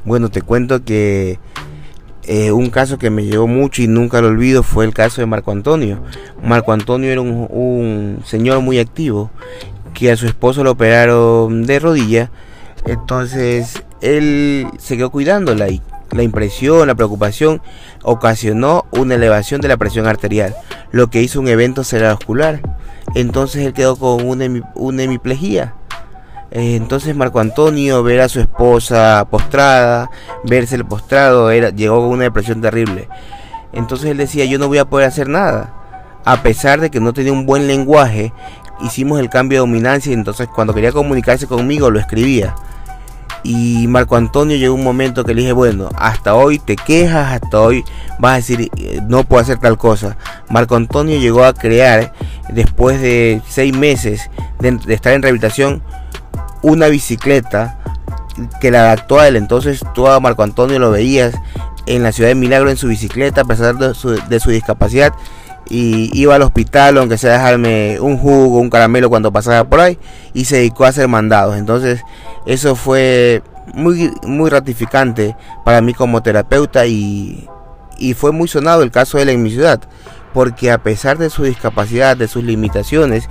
Bueno, 0.04 0.30
te 0.30 0.40
cuento 0.40 0.82
que 0.82 1.38
eh, 2.26 2.52
un 2.52 2.70
caso 2.70 2.98
que 2.98 3.10
me 3.10 3.24
llevó 3.24 3.46
mucho 3.46 3.82
y 3.82 3.86
nunca 3.86 4.20
lo 4.22 4.28
olvido 4.28 4.62
fue 4.62 4.84
el 4.86 4.94
caso 4.94 5.20
de 5.20 5.26
Marco 5.26 5.50
Antonio. 5.50 6.00
Marco 6.42 6.72
Antonio 6.72 7.10
era 7.10 7.20
un, 7.20 8.20
señor 8.24 8.60
muy 8.60 8.78
activo 8.78 9.30
que 9.92 10.10
a 10.10 10.16
su 10.16 10.26
esposo 10.26 10.64
lo 10.64 10.72
operaron 10.72 11.66
de 11.66 11.78
rodilla. 11.78 12.30
Entonces 12.86 13.82
él 14.00 14.66
se 14.78 14.96
quedó 14.96 15.10
cuidándola 15.10 15.68
y 15.68 15.82
la 16.12 16.22
impresión, 16.22 16.86
la 16.86 16.94
preocupación 16.94 17.60
ocasionó 18.02 18.86
una 18.90 19.16
elevación 19.16 19.60
de 19.60 19.68
la 19.68 19.76
presión 19.76 20.06
arterial, 20.06 20.54
lo 20.92 21.08
que 21.08 21.22
hizo 21.22 21.40
un 21.40 21.48
evento 21.48 21.84
cerebrovascular. 21.84 22.60
Entonces 23.14 23.66
él 23.66 23.74
quedó 23.74 23.96
con 23.96 24.26
una, 24.26 24.44
hemiplegia 24.44 25.74
entonces 26.54 27.16
Marco 27.16 27.40
Antonio 27.40 28.04
ver 28.04 28.20
a 28.20 28.28
su 28.28 28.38
esposa 28.38 29.26
postrada, 29.28 30.08
verse 30.44 30.76
el 30.76 30.84
postrado, 30.84 31.50
era, 31.50 31.70
llegó 31.70 32.00
con 32.00 32.10
una 32.10 32.22
depresión 32.22 32.60
terrible. 32.60 33.08
Entonces 33.72 34.10
él 34.10 34.18
decía, 34.18 34.44
yo 34.44 34.58
no 34.60 34.68
voy 34.68 34.78
a 34.78 34.84
poder 34.84 35.08
hacer 35.08 35.28
nada. 35.28 35.74
A 36.24 36.42
pesar 36.42 36.80
de 36.80 36.90
que 36.90 37.00
no 37.00 37.12
tenía 37.12 37.32
un 37.32 37.44
buen 37.44 37.66
lenguaje, 37.66 38.32
hicimos 38.80 39.18
el 39.18 39.30
cambio 39.30 39.56
de 39.56 39.60
dominancia 39.60 40.12
entonces 40.12 40.46
cuando 40.46 40.72
quería 40.72 40.92
comunicarse 40.92 41.48
conmigo 41.48 41.90
lo 41.90 41.98
escribía. 41.98 42.54
Y 43.42 43.88
Marco 43.88 44.14
Antonio 44.14 44.56
llegó 44.56 44.74
un 44.74 44.84
momento 44.84 45.24
que 45.24 45.34
le 45.34 45.40
dije, 45.42 45.52
bueno, 45.52 45.90
hasta 45.96 46.34
hoy 46.34 46.60
te 46.60 46.76
quejas, 46.76 47.42
hasta 47.42 47.60
hoy 47.60 47.84
vas 48.20 48.32
a 48.32 48.36
decir, 48.36 48.70
eh, 48.76 49.00
no 49.08 49.24
puedo 49.24 49.42
hacer 49.42 49.58
tal 49.58 49.76
cosa. 49.76 50.16
Marco 50.48 50.76
Antonio 50.76 51.18
llegó 51.18 51.44
a 51.44 51.52
crear, 51.52 52.14
después 52.48 53.00
de 53.00 53.42
seis 53.46 53.76
meses 53.76 54.30
de 54.60 54.94
estar 54.94 55.12
en 55.12 55.20
rehabilitación, 55.20 55.82
una 56.64 56.88
bicicleta 56.88 57.78
que 58.60 58.70
la 58.70 58.80
adaptó 58.80 59.20
a 59.20 59.28
él. 59.28 59.36
Entonces 59.36 59.84
tú 59.94 60.08
a 60.08 60.18
Marco 60.18 60.42
Antonio 60.42 60.78
lo 60.78 60.90
veías 60.90 61.34
en 61.86 62.02
la 62.02 62.10
ciudad 62.10 62.30
de 62.30 62.34
Milagro 62.34 62.70
en 62.70 62.76
su 62.76 62.88
bicicleta 62.88 63.42
a 63.42 63.44
pesar 63.44 63.76
de 63.76 63.94
su, 63.94 64.50
discapacidad 64.50 65.12
y 65.68 66.10
iba 66.18 66.34
al 66.34 66.42
hospital 66.42 66.96
aunque 66.98 67.18
sea 67.18 67.34
dejarme 67.34 68.00
un 68.00 68.16
jugo, 68.16 68.58
un 68.58 68.70
caramelo 68.70 69.10
cuando 69.10 69.30
pasaba 69.30 69.64
por 69.64 69.80
ahí 69.80 69.98
y 70.32 70.46
se 70.46 70.56
dedicó 70.56 70.84
a 70.84 70.88
hacer 70.88 71.06
mandados. 71.06 71.56
Entonces 71.56 72.02
eso 72.46 72.74
fue 72.74 73.42
muy, 73.74 74.10
muy 74.24 74.48
ratificante 74.50 75.36
para 75.64 75.82
mí 75.82 75.92
como 75.92 76.22
terapeuta 76.22 76.86
y, 76.86 77.46
y 77.98 78.14
fue 78.14 78.32
muy 78.32 78.48
sonado 78.48 78.82
el 78.82 78.90
caso 78.90 79.18
de 79.18 79.24
él 79.24 79.28
en 79.28 79.42
mi 79.42 79.50
ciudad 79.50 79.80
porque 80.32 80.70
a 80.70 80.82
pesar 80.82 81.18
de 81.18 81.30
su 81.30 81.44
discapacidad, 81.44 82.16
de 82.16 82.26
sus 82.26 82.42
limitaciones 82.42 83.28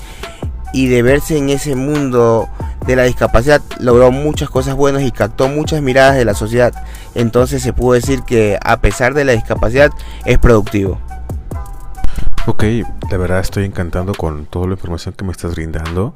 y 0.73 0.87
de 0.87 1.03
verse 1.03 1.37
en 1.37 1.49
ese 1.49 1.75
mundo 1.75 2.49
de 2.85 2.95
la 2.95 3.03
discapacidad 3.03 3.61
logró 3.79 4.11
muchas 4.11 4.49
cosas 4.49 4.75
buenas 4.75 5.03
y 5.03 5.11
captó 5.11 5.47
muchas 5.47 5.81
miradas 5.81 6.15
de 6.15 6.25
la 6.25 6.33
sociedad. 6.33 6.73
Entonces 7.15 7.61
se 7.61 7.73
pudo 7.73 7.93
decir 7.93 8.23
que 8.23 8.57
a 8.63 8.81
pesar 8.81 9.13
de 9.13 9.25
la 9.25 9.33
discapacidad 9.33 9.91
es 10.25 10.37
productivo. 10.37 10.99
Ok, 12.45 12.63
la 13.09 13.17
verdad 13.17 13.39
estoy 13.39 13.65
encantado 13.65 14.13
con 14.13 14.45
toda 14.45 14.67
la 14.67 14.73
información 14.73 15.13
que 15.13 15.23
me 15.23 15.31
estás 15.31 15.55
brindando. 15.55 16.15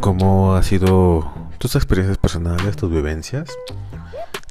¿Cómo 0.00 0.54
ha 0.54 0.62
sido 0.62 1.30
tus 1.58 1.74
experiencias 1.76 2.18
personales, 2.18 2.76
tus 2.76 2.90
vivencias? 2.90 3.50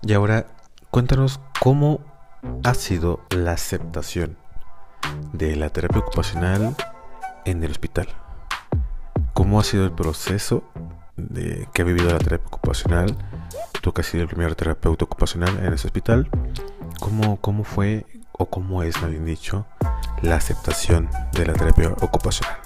Y 0.04 0.13
ahora 0.13 0.46
cuéntanos 0.91 1.39
cómo 1.60 2.02
ha 2.63 2.74
sido 2.74 3.22
la 3.30 3.54
aceptación 3.54 4.38
de 5.34 5.56
la 5.56 5.70
terapia 5.70 6.00
ocupacional 6.00 6.76
en 7.46 7.63
el 7.63 7.72
hospital. 7.72 8.10
¿Cómo 9.34 9.60
ha 9.60 9.63
sido 9.63 9.86
el 9.86 9.91
proceso 9.91 10.63
de 11.17 11.67
que 11.73 11.82
ha 11.82 11.86
vivido 11.86 12.10
la 12.10 12.19
terapia 12.19 12.47
ocupacional, 12.47 13.15
tú 13.82 13.91
que 13.91 14.01
has 14.01 14.08
sido 14.08 14.23
el 14.23 14.30
primer 14.30 14.56
terapeuta 14.56 15.06
ocupacional 15.06 15.60
en 15.63 15.73
ese 15.73 15.88
hospital, 15.88 16.30
¿cómo, 16.99 17.38
cómo 17.38 17.63
fue 17.63 18.06
o 18.32 18.45
cómo 18.45 18.84
es, 18.84 19.01
más 19.01 19.10
bien 19.10 19.25
dicho, 19.25 19.65
la 20.21 20.36
aceptación 20.36 21.10
de 21.34 21.45
la 21.47 21.53
terapia 21.53 21.89
ocupacional? 22.01 22.58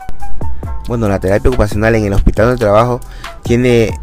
Bueno, 0.87 1.07
la 1.07 1.19
terapia 1.19 1.49
ocupacional 1.49 1.95
en 1.95 2.05
el 2.05 2.13
hospital 2.13 2.51
de 2.51 2.57
trabajo 2.57 2.99
tiene 3.43 3.97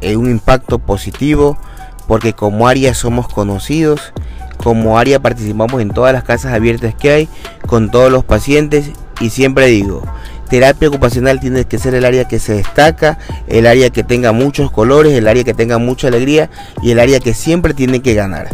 eh, 0.00 0.16
un 0.16 0.30
impacto 0.30 0.78
positivo 0.78 1.58
porque 2.06 2.32
como 2.32 2.66
área 2.66 2.94
somos 2.94 3.28
conocidos, 3.28 4.12
como 4.56 4.98
área 4.98 5.20
participamos 5.20 5.80
en 5.80 5.90
todas 5.90 6.12
las 6.12 6.24
casas 6.24 6.52
abiertas 6.52 6.94
que 6.94 7.10
hay, 7.10 7.28
con 7.66 7.90
todos 7.90 8.10
los 8.10 8.24
pacientes 8.24 8.90
y 9.20 9.30
siempre 9.30 9.66
digo, 9.66 10.02
terapia 10.50 10.88
ocupacional 10.88 11.40
tiene 11.40 11.64
que 11.64 11.78
ser 11.78 11.94
el 11.94 12.04
área 12.04 12.26
que 12.26 12.38
se 12.38 12.54
destaca, 12.54 13.18
el 13.46 13.66
área 13.66 13.88
que 13.88 14.02
tenga 14.02 14.32
muchos 14.32 14.70
colores, 14.70 15.14
el 15.14 15.28
área 15.28 15.44
que 15.44 15.54
tenga 15.54 15.78
mucha 15.78 16.08
alegría 16.08 16.50
y 16.82 16.90
el 16.90 16.98
área 16.98 17.20
que 17.20 17.32
siempre 17.32 17.72
tiene 17.72 18.00
que 18.02 18.14
ganar. 18.14 18.48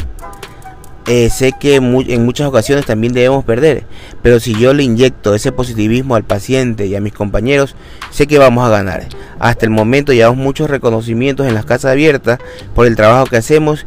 eh, 1.09 1.31
sé 1.31 1.53
que 1.53 1.77
en 1.77 2.25
muchas 2.25 2.49
ocasiones 2.49 2.85
también 2.85 3.13
debemos 3.13 3.45
perder, 3.45 3.85
pero 4.23 4.41
si 4.41 4.55
yo 4.59 4.75
le 4.75 4.83
inyecto 4.83 5.37
ese 5.37 5.53
positivismo 5.53 6.17
al 6.17 6.25
paciente 6.25 6.87
y 6.87 6.97
a 6.97 7.01
mis 7.01 7.13
compañeros, 7.13 7.77
sé 8.11 8.27
que 8.27 8.39
vamos 8.39 8.67
a 8.67 8.71
ganar. 8.71 9.07
Hasta 9.39 9.67
el 9.67 9.71
momento 9.71 10.13
llevamos 10.13 10.39
muchos 10.39 10.69
reconocimientos 10.69 11.47
en 11.47 11.55
las 11.55 11.65
casas 11.65 11.93
abiertas 11.93 12.41
por 12.75 12.87
el 12.87 12.97
trabajo 12.97 13.27
que 13.27 13.37
hacemos 13.37 13.87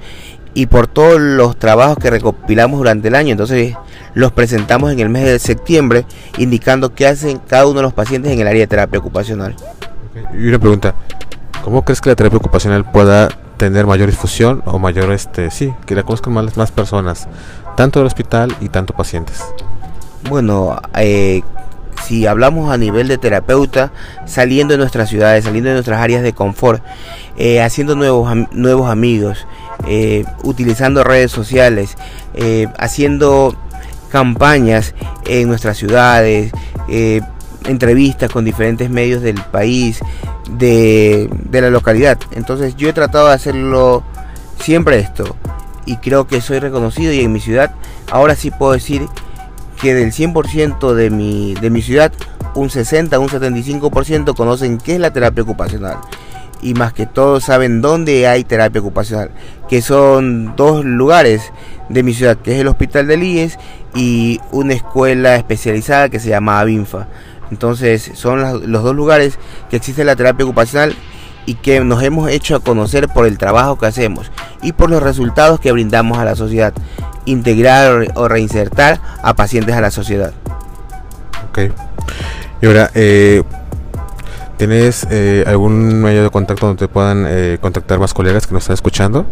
y 0.60 0.66
por 0.66 0.88
todos 0.88 1.22
los 1.22 1.58
trabajos 1.58 1.98
que 1.98 2.10
recopilamos 2.10 2.80
durante 2.80 3.08
el 3.08 3.16
año. 3.16 3.32
Entonces 3.32 3.76
los 4.14 4.34
presentamos 4.34 4.92
en 4.92 5.00
el 5.00 5.08
mes 5.08 5.24
de 5.24 5.40
septiembre 5.40 6.06
indicando 6.38 6.94
qué 6.94 7.08
hacen 7.08 7.40
cada 7.48 7.66
uno 7.66 7.76
de 7.76 7.84
los 7.84 7.94
pacientes 7.94 8.34
en 8.34 8.42
el 8.42 8.48
área 8.48 8.60
de 8.60 8.68
terapia 8.68 9.00
ocupacional. 9.00 9.56
Y 10.38 10.50
una 10.50 10.60
pregunta, 10.60 10.96
¿cómo 11.64 11.86
crees 11.86 12.02
que 12.02 12.10
la 12.10 12.16
terapia 12.18 12.40
ocupacional 12.40 12.84
pueda 12.92 13.30
tener 13.56 13.86
mayor 13.86 14.10
difusión 14.10 14.62
o 14.66 14.80
mayor, 14.80 15.14
este, 15.14 15.50
sí, 15.50 15.74
que 15.86 15.96
la 15.96 16.04
conozcan 16.04 16.34
más, 16.34 16.58
más 16.58 16.72
personas, 16.72 17.30
tanto 17.78 18.00
del 18.00 18.08
hospital 18.08 18.54
y 18.60 18.68
tanto 18.68 18.94
pacientes. 18.94 19.42
Bueno, 20.30 20.78
eh, 20.96 21.42
si 22.06 22.26
hablamos 22.26 22.72
a 22.72 22.78
nivel 22.78 23.08
de 23.08 23.18
terapeuta, 23.18 23.92
saliendo 24.26 24.74
de 24.74 24.78
nuestras 24.78 25.10
ciudades, 25.10 25.44
saliendo 25.44 25.70
de 25.70 25.76
nuestras 25.76 26.02
áreas 26.02 26.24
de 26.24 26.34
confort, 26.34 26.84
eh, 27.38 27.62
haciendo 27.62 27.96
nuevos, 27.96 28.30
nuevos 28.52 28.90
amigos, 28.90 29.46
eh, 29.88 30.26
utilizando 30.44 31.04
redes 31.04 31.32
sociales, 31.32 31.96
haciendo 32.78 33.56
campañas 34.10 34.96
en 35.26 35.48
nuestras 35.48 35.78
ciudades, 35.78 36.52
entrevistas 37.66 38.32
con 38.32 38.46
diferentes 38.46 38.90
medios 38.90 39.22
del 39.22 39.42
país, 39.52 40.00
de, 40.58 41.30
la 41.52 41.70
localidad. 41.70 42.18
Entonces 42.32 42.76
yo 42.76 42.90
he 42.90 42.94
tratado 42.94 43.28
de 43.28 43.34
hacerlo 43.34 44.04
siempre 44.60 45.00
esto 45.00 45.36
y 45.86 45.98
creo 45.98 46.28
que 46.28 46.42
soy 46.42 46.60
reconocido 46.60 47.14
y 47.14 47.22
en 47.22 47.32
mi 47.32 47.40
ciudad 47.40 47.72
ahora 48.12 48.36
sí 48.36 48.52
puedo 48.52 48.74
decir 48.74 49.08
que 49.82 49.94
del 49.94 50.12
100% 50.12 50.94
de 50.94 51.10
mi, 51.10 51.54
de 51.56 51.70
mi 51.70 51.82
ciudad 51.82 52.12
un 52.56 52.70
60, 52.70 53.18
un 53.20 53.30
75% 53.30 54.36
conocen 54.36 54.78
qué 54.78 54.96
es 54.96 55.00
la 55.00 55.14
terapia 55.14 55.44
ocupacional 55.44 55.98
y 56.62 56.74
más 56.74 56.94
que 56.94 57.06
todo 57.06 57.40
saben 57.40 57.82
dónde 57.82 58.28
hay 58.28 58.44
terapia 58.44 58.82
ocupacional, 58.82 59.32
que 59.70 59.82
son 59.82 60.56
dos 60.56 60.84
lugares 60.84 61.52
de 61.90 62.04
mi 62.04 62.14
ciudad, 62.14 62.38
que 62.38 62.56
es 62.56 62.62
el 62.62 62.68
Hospital 62.68 63.08
de 63.08 63.18
IES 63.18 63.58
y 63.96 64.40
una 64.52 64.74
escuela 64.74 65.36
especializada 65.36 66.10
que 66.10 66.20
se 66.20 66.30
llama 66.30 66.60
Avinfa. 66.60 67.08
Entonces 67.52 68.12
son 68.14 68.72
los 68.72 68.84
dos 68.84 68.96
lugares 68.96 69.40
que 69.70 69.78
existe 69.78 70.04
la 70.04 70.16
terapia 70.16 70.46
ocupacional 70.46 70.96
y 71.46 71.56
que 71.56 71.80
nos 71.80 72.04
hemos 72.04 72.30
hecho 72.30 72.56
a 72.56 72.60
conocer 72.60 73.08
por 73.08 73.26
el 73.26 73.38
trabajo 73.38 73.78
que 73.78 73.88
hacemos 73.88 74.32
y 74.62 74.74
por 74.74 74.90
los 74.90 75.02
resultados 75.02 75.60
que 75.60 75.72
brindamos 75.72 76.20
a 76.20 76.26
la 76.26 76.36
sociedad. 76.36 76.74
Integrar 77.26 78.12
o 78.16 78.28
reinsertar 78.28 79.00
a 79.24 79.34
pacientes 79.34 79.76
a 79.76 79.82
la 79.82 79.92
sociedad. 79.92 80.34
Ok. 81.50 81.72
Y 82.62 82.66
ahora, 82.66 82.92
eh, 82.94 83.42
¿tienes 84.60 85.08
eh, 85.10 85.46
algún 85.48 86.02
medio 86.02 86.22
de 86.22 86.30
contacto 86.30 86.68
donde 86.68 86.86
te 86.86 86.92
puedan 86.92 87.26
eh, 87.26 87.58
contactar 87.62 87.98
más 87.98 88.14
colegas 88.14 88.46
que 88.46 88.54
nos 88.54 88.64
están 88.64 88.74
escuchando? 88.74 89.26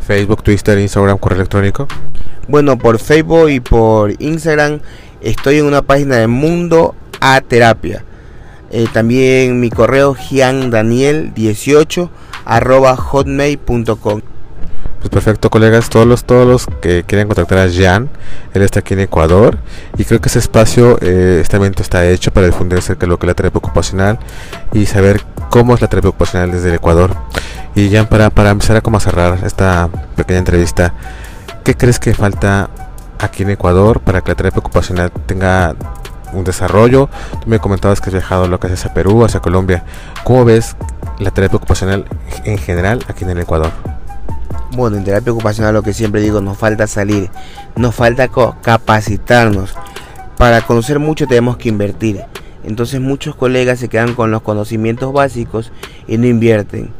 Facebook, 0.00 0.42
Twitter, 0.42 0.78
Instagram, 0.78 1.18
correo 1.18 1.36
electrónico. 1.36 1.86
Bueno, 2.48 2.78
por 2.78 2.98
Facebook 2.98 3.50
y 3.50 3.60
por 3.60 4.14
Instagram 4.20 4.80
estoy 5.20 5.58
en 5.58 5.66
una 5.66 5.82
página 5.82 6.16
de 6.16 6.26
Mundo 6.26 6.94
a 7.20 7.42
terapia. 7.42 8.02
Eh, 8.70 8.86
también 8.90 9.60
mi 9.60 9.68
correo 9.68 10.14
giandaniel18 10.14 12.08
arroba 12.46 12.96
hotmail.com. 12.96 14.22
Pues 15.02 15.10
perfecto, 15.10 15.50
colegas, 15.50 15.90
todos 15.90 16.06
los, 16.06 16.22
todos 16.22 16.46
los 16.46 16.66
que 16.80 17.02
quieren 17.02 17.26
contactar 17.26 17.58
a 17.58 17.68
Jan, 17.68 18.08
él 18.54 18.62
está 18.62 18.80
aquí 18.80 18.94
en 18.94 19.00
Ecuador 19.00 19.58
y 19.98 20.04
creo 20.04 20.20
que 20.20 20.28
ese 20.28 20.38
espacio, 20.38 20.96
eh, 21.02 21.40
este 21.42 21.56
evento 21.56 21.82
está 21.82 22.06
hecho 22.06 22.32
para 22.32 22.46
difundir 22.46 22.78
acerca 22.78 23.00
de 23.00 23.08
lo 23.08 23.18
que 23.18 23.26
es 23.26 23.28
la 23.28 23.34
terapia 23.34 23.58
ocupacional 23.58 24.20
y 24.72 24.86
saber 24.86 25.20
cómo 25.50 25.74
es 25.74 25.80
la 25.80 25.88
terapia 25.88 26.10
ocupacional 26.10 26.52
desde 26.52 26.68
el 26.68 26.76
Ecuador. 26.76 27.16
Y 27.74 27.90
Jan, 27.90 28.06
para, 28.06 28.30
para 28.30 28.50
empezar 28.50 28.76
a 28.76 28.80
como 28.80 29.00
cerrar 29.00 29.40
esta 29.44 29.88
pequeña 30.14 30.38
entrevista, 30.38 30.94
¿qué 31.64 31.76
crees 31.76 31.98
que 31.98 32.14
falta 32.14 32.70
aquí 33.18 33.42
en 33.42 33.50
Ecuador 33.50 33.98
para 33.98 34.20
que 34.20 34.30
la 34.30 34.34
terapia 34.36 34.60
ocupacional 34.60 35.10
tenga 35.26 35.74
un 36.32 36.44
desarrollo. 36.44 37.08
Tú 37.42 37.48
me 37.48 37.58
comentabas 37.58 38.00
que 38.00 38.10
has 38.10 38.14
viajado 38.14 38.48
lo 38.48 38.58
que 38.60 38.68
hacia 38.68 38.94
Perú, 38.94 39.24
hacia 39.24 39.40
Colombia. 39.40 39.84
¿Cómo 40.24 40.44
ves 40.44 40.76
la 41.18 41.30
terapia 41.30 41.56
ocupacional 41.56 42.04
en 42.44 42.58
general 42.58 43.04
aquí 43.08 43.24
en 43.24 43.30
el 43.30 43.40
Ecuador? 43.40 43.72
Bueno, 44.74 44.96
en 44.96 45.04
terapia 45.04 45.32
ocupacional 45.32 45.74
lo 45.74 45.82
que 45.82 45.92
siempre 45.92 46.20
digo, 46.20 46.40
nos 46.40 46.56
falta 46.56 46.86
salir, 46.86 47.30
nos 47.76 47.94
falta 47.94 48.28
capacitarnos. 48.62 49.74
Para 50.38 50.62
conocer 50.62 50.98
mucho 50.98 51.26
tenemos 51.26 51.56
que 51.56 51.68
invertir. 51.68 52.22
Entonces 52.64 53.00
muchos 53.00 53.34
colegas 53.34 53.80
se 53.80 53.88
quedan 53.88 54.14
con 54.14 54.30
los 54.30 54.42
conocimientos 54.42 55.12
básicos 55.12 55.72
y 56.06 56.16
no 56.18 56.26
invierten. 56.26 56.90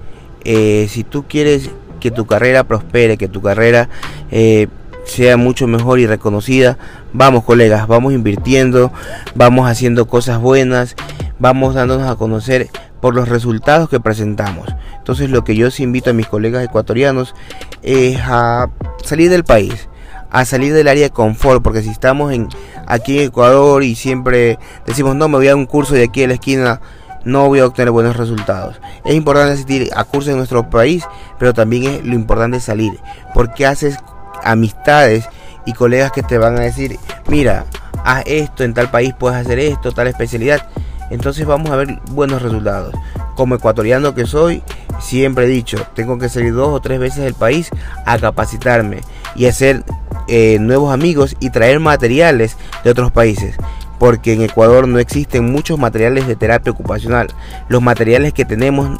Eh, 0.44 0.86
si 0.90 1.04
tú 1.04 1.24
quieres 1.28 1.70
que 2.00 2.10
tu 2.10 2.26
carrera 2.26 2.64
prospere, 2.64 3.16
que 3.16 3.28
tu 3.28 3.40
carrera 3.40 3.88
eh, 4.30 4.66
sea 5.04 5.36
mucho 5.36 5.66
mejor 5.66 6.00
y 6.00 6.06
reconocida. 6.06 6.78
Vamos 7.12 7.44
colegas, 7.44 7.86
vamos 7.86 8.12
invirtiendo, 8.12 8.92
vamos 9.34 9.70
haciendo 9.70 10.06
cosas 10.06 10.40
buenas, 10.40 10.96
vamos 11.38 11.74
dándonos 11.74 12.10
a 12.10 12.16
conocer 12.16 12.68
por 13.02 13.16
los 13.16 13.28
resultados 13.28 13.90
que 13.90 14.00
presentamos. 14.00 14.68
Entonces 14.96 15.28
lo 15.28 15.42
que 15.42 15.56
yo 15.56 15.66
os 15.66 15.80
invito 15.80 16.10
a 16.10 16.12
mis 16.12 16.28
colegas 16.28 16.64
ecuatorianos 16.64 17.34
es 17.82 18.18
a 18.22 18.70
salir 19.02 19.28
del 19.28 19.42
país, 19.42 19.88
a 20.30 20.44
salir 20.44 20.72
del 20.72 20.86
área 20.86 21.02
de 21.02 21.10
confort, 21.10 21.62
porque 21.62 21.82
si 21.82 21.90
estamos 21.90 22.32
en, 22.32 22.48
aquí 22.86 23.18
en 23.18 23.26
Ecuador 23.26 23.82
y 23.82 23.96
siempre 23.96 24.56
decimos 24.86 25.16
no 25.16 25.28
me 25.28 25.38
voy 25.38 25.48
a 25.48 25.56
un 25.56 25.66
curso 25.66 25.94
de 25.94 26.04
aquí 26.04 26.22
a 26.22 26.28
la 26.28 26.34
esquina, 26.34 26.80
no 27.24 27.48
voy 27.48 27.58
a 27.58 27.66
obtener 27.66 27.90
buenos 27.90 28.16
resultados. 28.16 28.80
Es 29.04 29.16
importante 29.16 29.54
asistir 29.54 29.90
a 29.96 30.04
cursos 30.04 30.30
en 30.30 30.36
nuestro 30.36 30.70
país, 30.70 31.04
pero 31.40 31.52
también 31.52 31.84
es 31.84 32.04
lo 32.04 32.14
importante 32.14 32.60
salir, 32.60 33.00
porque 33.34 33.66
haces 33.66 33.98
amistades 34.44 35.28
y 35.66 35.72
colegas 35.72 36.12
que 36.12 36.22
te 36.22 36.38
van 36.38 36.56
a 36.56 36.60
decir, 36.60 37.00
mira, 37.26 37.66
haz 38.04 38.22
esto, 38.26 38.62
en 38.62 38.74
tal 38.74 38.92
país 38.92 39.12
puedes 39.18 39.40
hacer 39.40 39.58
esto, 39.58 39.90
tal 39.90 40.06
especialidad. 40.06 40.68
Entonces 41.10 41.46
vamos 41.46 41.70
a 41.70 41.76
ver 41.76 42.00
buenos 42.10 42.42
resultados. 42.42 42.94
Como 43.34 43.54
ecuatoriano 43.54 44.14
que 44.14 44.26
soy, 44.26 44.62
siempre 45.00 45.44
he 45.44 45.48
dicho, 45.48 45.78
tengo 45.94 46.18
que 46.18 46.28
salir 46.28 46.54
dos 46.54 46.68
o 46.68 46.80
tres 46.80 46.98
veces 46.98 47.24
del 47.24 47.34
país 47.34 47.70
a 48.06 48.18
capacitarme 48.18 49.00
y 49.34 49.46
hacer 49.46 49.84
eh, 50.28 50.58
nuevos 50.60 50.92
amigos 50.92 51.36
y 51.40 51.50
traer 51.50 51.80
materiales 51.80 52.56
de 52.84 52.90
otros 52.90 53.10
países. 53.10 53.56
Porque 53.98 54.32
en 54.32 54.42
Ecuador 54.42 54.88
no 54.88 54.98
existen 54.98 55.52
muchos 55.52 55.78
materiales 55.78 56.26
de 56.26 56.34
terapia 56.34 56.72
ocupacional. 56.72 57.28
Los 57.68 57.82
materiales 57.82 58.32
que 58.32 58.44
tenemos 58.44 58.98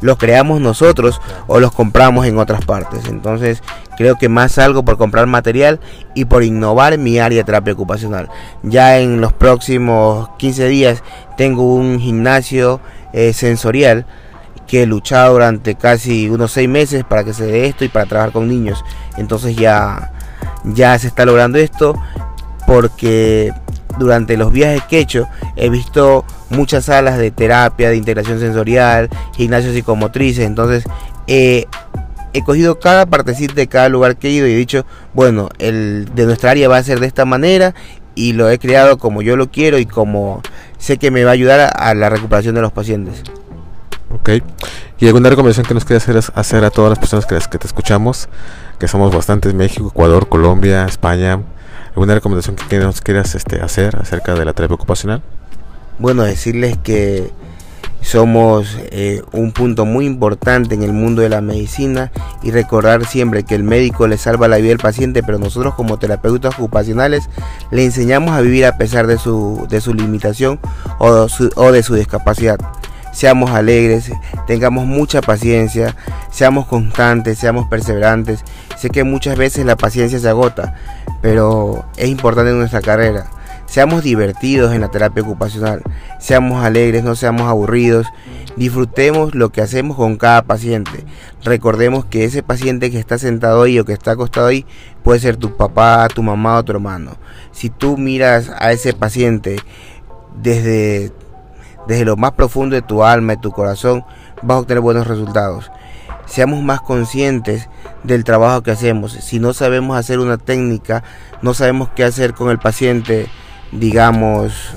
los 0.00 0.18
creamos 0.18 0.60
nosotros 0.60 1.20
o 1.46 1.60
los 1.60 1.72
compramos 1.72 2.26
en 2.26 2.38
otras 2.38 2.64
partes. 2.64 3.06
Entonces 3.06 3.62
creo 3.96 4.16
que 4.16 4.28
más 4.28 4.58
algo 4.58 4.84
por 4.84 4.96
comprar 4.96 5.26
material 5.26 5.80
y 6.14 6.24
por 6.24 6.42
innovar 6.42 6.98
mi 6.98 7.18
área 7.18 7.38
de 7.38 7.44
terapia 7.44 7.72
ocupacional. 7.72 8.28
Ya 8.62 8.98
en 8.98 9.20
los 9.20 9.32
próximos 9.32 10.30
15 10.38 10.68
días 10.68 11.02
tengo 11.36 11.74
un 11.74 12.00
gimnasio 12.00 12.80
eh, 13.12 13.32
sensorial 13.32 14.06
que 14.66 14.82
he 14.82 14.86
luchado 14.86 15.34
durante 15.34 15.74
casi 15.74 16.28
unos 16.28 16.52
6 16.52 16.68
meses 16.68 17.04
para 17.04 17.24
que 17.24 17.34
se 17.34 17.46
dé 17.46 17.66
esto 17.66 17.84
y 17.84 17.88
para 17.88 18.06
trabajar 18.06 18.32
con 18.32 18.48
niños. 18.48 18.84
Entonces 19.16 19.56
ya, 19.56 20.12
ya 20.64 20.98
se 20.98 21.08
está 21.08 21.24
logrando 21.24 21.58
esto 21.58 21.94
porque 22.66 23.52
durante 23.98 24.36
los 24.36 24.52
viajes 24.52 24.82
que 24.84 24.98
he 24.98 25.00
hecho 25.00 25.28
he 25.56 25.68
visto 25.68 26.24
muchas 26.50 26.86
salas 26.86 27.18
de 27.18 27.30
terapia, 27.30 27.90
de 27.90 27.96
integración 27.96 28.40
sensorial, 28.40 29.08
gimnasios 29.34 29.74
psicomotrices, 29.74 30.46
entonces 30.46 30.84
he 31.26 31.66
cogido 32.44 32.78
cada 32.78 33.06
partecita 33.06 33.54
de 33.54 33.66
cada 33.66 33.88
lugar 33.88 34.16
que 34.16 34.28
he 34.28 34.32
ido 34.32 34.46
y 34.46 34.52
he 34.52 34.56
dicho, 34.56 34.84
bueno, 35.14 35.48
el 35.58 36.08
de 36.14 36.26
nuestra 36.26 36.50
área 36.50 36.68
va 36.68 36.78
a 36.78 36.82
ser 36.82 37.00
de 37.00 37.06
esta 37.06 37.24
manera 37.24 37.74
y 38.14 38.32
lo 38.32 38.50
he 38.50 38.58
creado 38.58 38.98
como 38.98 39.22
yo 39.22 39.36
lo 39.36 39.50
quiero 39.50 39.78
y 39.78 39.86
como 39.86 40.42
sé 40.78 40.98
que 40.98 41.10
me 41.10 41.24
va 41.24 41.30
a 41.30 41.34
ayudar 41.34 41.72
a, 41.74 41.94
la 41.94 42.10
recuperación 42.10 42.54
de 42.54 42.60
los 42.60 42.72
pacientes. 42.72 43.22
Ok. 44.12 44.30
¿Y 44.98 45.06
alguna 45.06 45.28
recomendación 45.28 45.66
que 45.66 45.74
nos 45.74 45.84
quieras 45.84 46.04
hacer, 46.08 46.32
hacer 46.34 46.64
a 46.64 46.70
todas 46.70 46.90
las 46.90 46.98
personas 46.98 47.26
que, 47.26 47.36
que 47.50 47.58
te 47.58 47.66
escuchamos? 47.66 48.28
Que 48.78 48.86
somos 48.86 49.12
bastantes, 49.12 49.54
México, 49.54 49.88
Ecuador, 49.88 50.28
Colombia, 50.28 50.86
España, 50.86 51.40
¿Alguna 51.94 52.14
recomendación 52.14 52.56
que 52.56 52.78
nos 52.78 53.00
quieras 53.00 53.36
este, 53.36 53.60
hacer 53.60 53.96
acerca 53.96 54.34
de 54.34 54.44
la 54.44 54.52
terapia 54.52 54.74
ocupacional? 54.74 55.22
Bueno, 55.98 56.24
decirles 56.24 56.76
que 56.78 57.30
somos 58.00 58.76
eh, 58.90 59.22
un 59.32 59.52
punto 59.52 59.86
muy 59.86 60.04
importante 60.06 60.74
en 60.74 60.82
el 60.82 60.92
mundo 60.92 61.22
de 61.22 61.28
la 61.28 61.40
medicina 61.40 62.12
y 62.42 62.50
recordar 62.50 63.06
siempre 63.06 63.44
que 63.44 63.54
el 63.54 63.62
médico 63.62 64.06
le 64.06 64.18
salva 64.18 64.46
la 64.46 64.58
vida 64.58 64.72
al 64.72 64.78
paciente, 64.78 65.22
pero 65.22 65.38
nosotros 65.38 65.74
como 65.74 65.98
terapeutas 65.98 66.54
ocupacionales 66.54 67.30
le 67.70 67.84
enseñamos 67.84 68.32
a 68.32 68.40
vivir 68.40 68.66
a 68.66 68.76
pesar 68.76 69.06
de 69.06 69.18
su, 69.18 69.66
de 69.70 69.80
su 69.80 69.94
limitación 69.94 70.60
o, 70.98 71.26
o 71.56 71.72
de 71.72 71.82
su 71.82 71.94
discapacidad. 71.94 72.58
seamos 73.12 73.52
alegres, 73.52 74.10
tengamos 74.46 74.86
mucha 74.86 75.22
paciencia, 75.22 75.96
seamos 76.30 76.66
constantes, 76.66 77.38
seamos 77.38 77.68
perseverantes. 77.68 78.40
Sé 78.76 78.90
que 78.90 79.04
muchas 79.04 79.38
veces 79.38 79.64
la 79.64 79.76
paciencia 79.76 80.18
se 80.18 80.28
agota, 80.28 80.74
pero 81.22 81.86
es 81.96 82.08
importante 82.08 82.50
en 82.50 82.58
nuestra 82.58 82.82
carrera. 82.82 83.30
Seamos 83.74 84.04
divertidos 84.04 84.72
en 84.72 84.82
la 84.82 84.88
terapia 84.88 85.24
ocupacional, 85.24 85.82
seamos 86.20 86.64
alegres, 86.64 87.02
no 87.02 87.16
seamos 87.16 87.48
aburridos, 87.48 88.06
disfrutemos 88.54 89.34
lo 89.34 89.50
que 89.50 89.62
hacemos 89.62 89.96
con 89.96 90.16
cada 90.16 90.42
paciente. 90.42 91.04
Recordemos 91.42 92.04
que 92.04 92.22
ese 92.22 92.44
paciente 92.44 92.92
que 92.92 93.00
está 93.00 93.18
sentado 93.18 93.62
ahí 93.62 93.80
o 93.80 93.84
que 93.84 93.92
está 93.92 94.12
acostado 94.12 94.46
ahí 94.46 94.64
puede 95.02 95.18
ser 95.18 95.38
tu 95.38 95.56
papá, 95.56 96.06
tu 96.06 96.22
mamá 96.22 96.58
o 96.58 96.62
tu 96.62 96.70
hermano. 96.70 97.16
Si 97.50 97.68
tú 97.68 97.96
miras 97.96 98.48
a 98.60 98.70
ese 98.70 98.92
paciente 98.92 99.56
desde, 100.40 101.10
desde 101.88 102.04
lo 102.04 102.14
más 102.14 102.30
profundo 102.30 102.76
de 102.76 102.82
tu 102.82 103.02
alma 103.02 103.32
y 103.32 103.38
tu 103.38 103.50
corazón, 103.50 104.04
vas 104.40 104.54
a 104.54 104.60
obtener 104.60 104.82
buenos 104.82 105.08
resultados 105.08 105.72
seamos 106.26 106.62
más 106.62 106.80
conscientes 106.80 107.68
del 108.02 108.24
trabajo 108.24 108.62
que 108.62 108.70
hacemos. 108.70 109.12
Si 109.12 109.38
no 109.38 109.52
sabemos 109.52 109.98
hacer 109.98 110.20
una 110.20 110.38
técnica, 110.38 111.02
no 111.42 111.52
sabemos 111.52 111.90
qué 111.94 112.02
hacer 112.02 112.32
con 112.32 112.48
el 112.48 112.58
paciente, 112.58 113.28
digamos, 113.72 114.74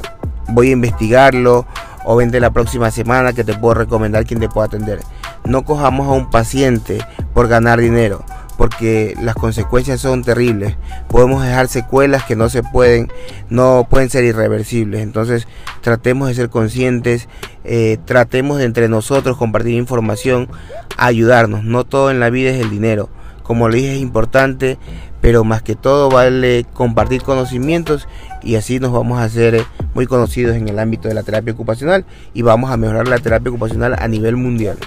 voy 0.50 0.70
a 0.70 0.74
investigarlo 0.74 1.66
o 2.06 2.16
vente 2.16 2.40
la 2.40 2.52
próxima 2.52 2.90
semana 2.90 3.34
que 3.34 3.44
te 3.44 3.54
puedo 3.54 3.74
recomendar 3.74 4.26
quien 4.26 4.40
te 4.40 4.48
pueda 4.48 4.68
atender. 4.68 5.02
No 5.44 5.66
cojamos 5.66 6.08
a 6.08 6.12
un 6.12 6.30
paciente 6.30 7.00
por 7.34 7.48
ganar 7.48 7.80
dinero, 7.80 8.24
porque 8.58 9.14
las 9.22 9.36
consecuencias 9.36 10.00
son 10.00 10.24
terribles. 10.24 10.78
Podemos 11.10 11.44
dejar 11.44 11.68
secuelas 11.68 12.24
que 12.24 12.36
no 12.36 12.50
se 12.50 12.64
pueden, 12.64 13.12
no 13.50 13.88
pueden 13.90 14.10
ser 14.10 14.24
irreversibles. 14.24 15.02
Entonces, 15.02 15.48
tratemos 15.82 16.30
de 16.30 16.36
ser 16.36 16.50
conscientes, 16.50 17.28
eh, 17.66 17.98
tratemos 18.06 18.58
de 18.58 18.66
entre 18.66 18.90
nosotros 18.90 19.38
compartir 19.38 19.76
información, 19.76 20.50
ayudarnos. 20.98 21.66
No 21.66 21.84
todo 21.84 22.10
en 22.10 22.20
la 22.20 22.30
vida 22.30 22.52
es 22.52 22.62
el 22.62 22.70
dinero. 22.70 23.10
Como 23.44 23.70
le 23.70 23.78
dije, 23.78 23.96
es 23.96 24.02
importante 24.02 24.78
pero 25.22 25.44
más 25.44 25.62
que 25.62 25.76
todo 25.76 26.10
vale 26.10 26.66
compartir 26.74 27.22
conocimientos 27.24 28.08
y 28.44 28.56
así 28.56 28.80
nos 28.80 28.92
vamos 28.92 29.20
a 29.20 29.24
hacer 29.24 29.64
muy 29.94 30.06
conocidos 30.06 30.56
en 30.56 30.68
el 30.70 30.80
ámbito 30.80 31.08
de 31.08 31.14
la 31.14 31.24
terapia 31.24 31.54
ocupacional 31.54 32.06
y 32.34 32.42
vamos 32.42 32.72
a 32.72 32.78
mejorar 32.78 33.08
la 33.08 33.20
terapia 33.20 33.50
ocupacional 33.50 33.96
a 33.98 34.08
nivel 34.08 34.36
mundial. 34.36 34.78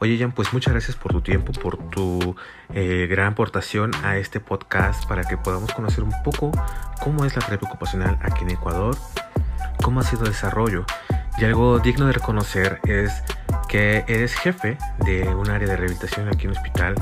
Oye 0.00 0.16
Jan, 0.16 0.30
pues 0.30 0.52
muchas 0.52 0.72
gracias 0.72 0.96
por 0.96 1.12
tu 1.12 1.22
tiempo, 1.22 1.52
por 1.52 1.76
tu 1.90 2.36
eh, 2.72 3.08
gran 3.10 3.32
aportación 3.32 3.90
a 4.04 4.16
este 4.16 4.38
podcast 4.38 5.04
para 5.08 5.24
que 5.24 5.36
podamos 5.36 5.72
conocer 5.72 6.04
un 6.04 6.12
poco 6.22 6.52
cómo 7.00 7.24
es 7.24 7.34
la 7.34 7.42
terapia 7.42 7.68
ocupacional 7.68 8.16
aquí 8.22 8.44
en 8.44 8.50
Ecuador, 8.50 8.96
cómo 9.82 10.00
ha 10.00 10.02
sido 10.02 10.24
el 10.24 10.32
desarrollo 10.32 10.84
y 11.38 11.44
algo 11.44 11.78
digno 11.78 12.06
de 12.06 12.12
reconocer 12.12 12.80
es 12.84 13.22
que 13.68 14.04
eres 14.08 14.34
jefe 14.34 14.76
de 15.04 15.28
un 15.28 15.50
área 15.50 15.68
de 15.68 15.76
rehabilitación 15.76 16.26
aquí 16.26 16.46
en 16.46 16.50
el 16.50 16.56
hospital, 16.56 16.94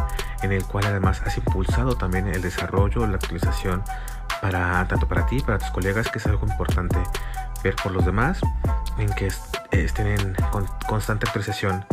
en 0.42 0.52
el 0.52 0.62
cual 0.64 0.84
además 0.86 1.22
has 1.24 1.38
impulsado 1.38 1.96
también 1.96 2.28
el 2.28 2.42
desarrollo, 2.42 3.06
la 3.06 3.16
actualización 3.16 3.82
para 4.42 4.86
tanto 4.88 5.08
para 5.08 5.24
ti, 5.24 5.40
para 5.40 5.58
tus 5.58 5.70
colegas, 5.70 6.10
que 6.10 6.18
es 6.18 6.26
algo 6.26 6.46
importante 6.46 6.98
ver 7.64 7.74
por 7.76 7.92
los 7.92 8.04
demás, 8.04 8.40
en 8.98 9.08
que 9.14 9.30
estén 9.70 10.06
en 10.06 10.36
constante 10.86 11.26
actualización, 11.26 11.86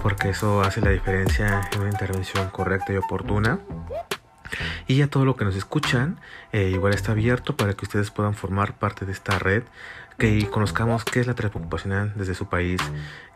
porque 0.00 0.28
eso 0.28 0.62
hace 0.62 0.80
la 0.80 0.90
diferencia 0.90 1.68
en 1.72 1.80
una 1.80 1.90
intervención 1.90 2.48
correcta 2.50 2.92
y 2.92 2.96
oportuna. 2.96 3.58
Y 4.86 5.02
a 5.02 5.10
todo 5.10 5.24
lo 5.24 5.36
que 5.36 5.44
nos 5.44 5.56
escuchan, 5.56 6.20
eh, 6.52 6.70
igual 6.72 6.94
está 6.94 7.12
abierto 7.12 7.56
para 7.56 7.74
que 7.74 7.84
ustedes 7.84 8.10
puedan 8.10 8.34
formar 8.34 8.74
parte 8.74 9.04
de 9.04 9.12
esta 9.12 9.38
red 9.38 9.64
que 10.18 10.50
conozcamos 10.50 11.04
qué 11.04 11.20
es 11.20 11.28
la 11.28 11.34
terapia 11.34 11.60
ocupacional 11.60 12.12
desde 12.16 12.34
su 12.34 12.46
país, 12.46 12.80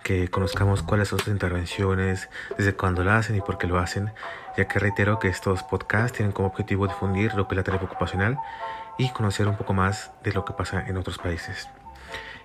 que 0.02 0.28
conozcamos 0.28 0.82
cuáles 0.82 1.08
son 1.08 1.20
sus 1.20 1.28
intervenciones, 1.28 2.28
desde 2.58 2.74
cuándo 2.74 3.04
lo 3.04 3.12
hacen 3.12 3.36
y 3.36 3.40
por 3.40 3.56
qué 3.56 3.68
lo 3.68 3.78
hacen, 3.78 4.10
ya 4.56 4.66
que 4.66 4.80
reitero 4.80 5.20
que 5.20 5.28
estos 5.28 5.62
podcasts 5.62 6.16
tienen 6.16 6.32
como 6.32 6.48
objetivo 6.48 6.88
difundir 6.88 7.34
lo 7.34 7.46
que 7.46 7.54
es 7.54 7.58
la 7.58 7.62
terapia 7.62 7.86
ocupacional 7.86 8.36
y 8.98 9.10
conocer 9.10 9.46
un 9.46 9.56
poco 9.56 9.72
más 9.74 10.10
de 10.24 10.32
lo 10.32 10.44
que 10.44 10.54
pasa 10.54 10.84
en 10.86 10.96
otros 10.96 11.18
países. 11.18 11.68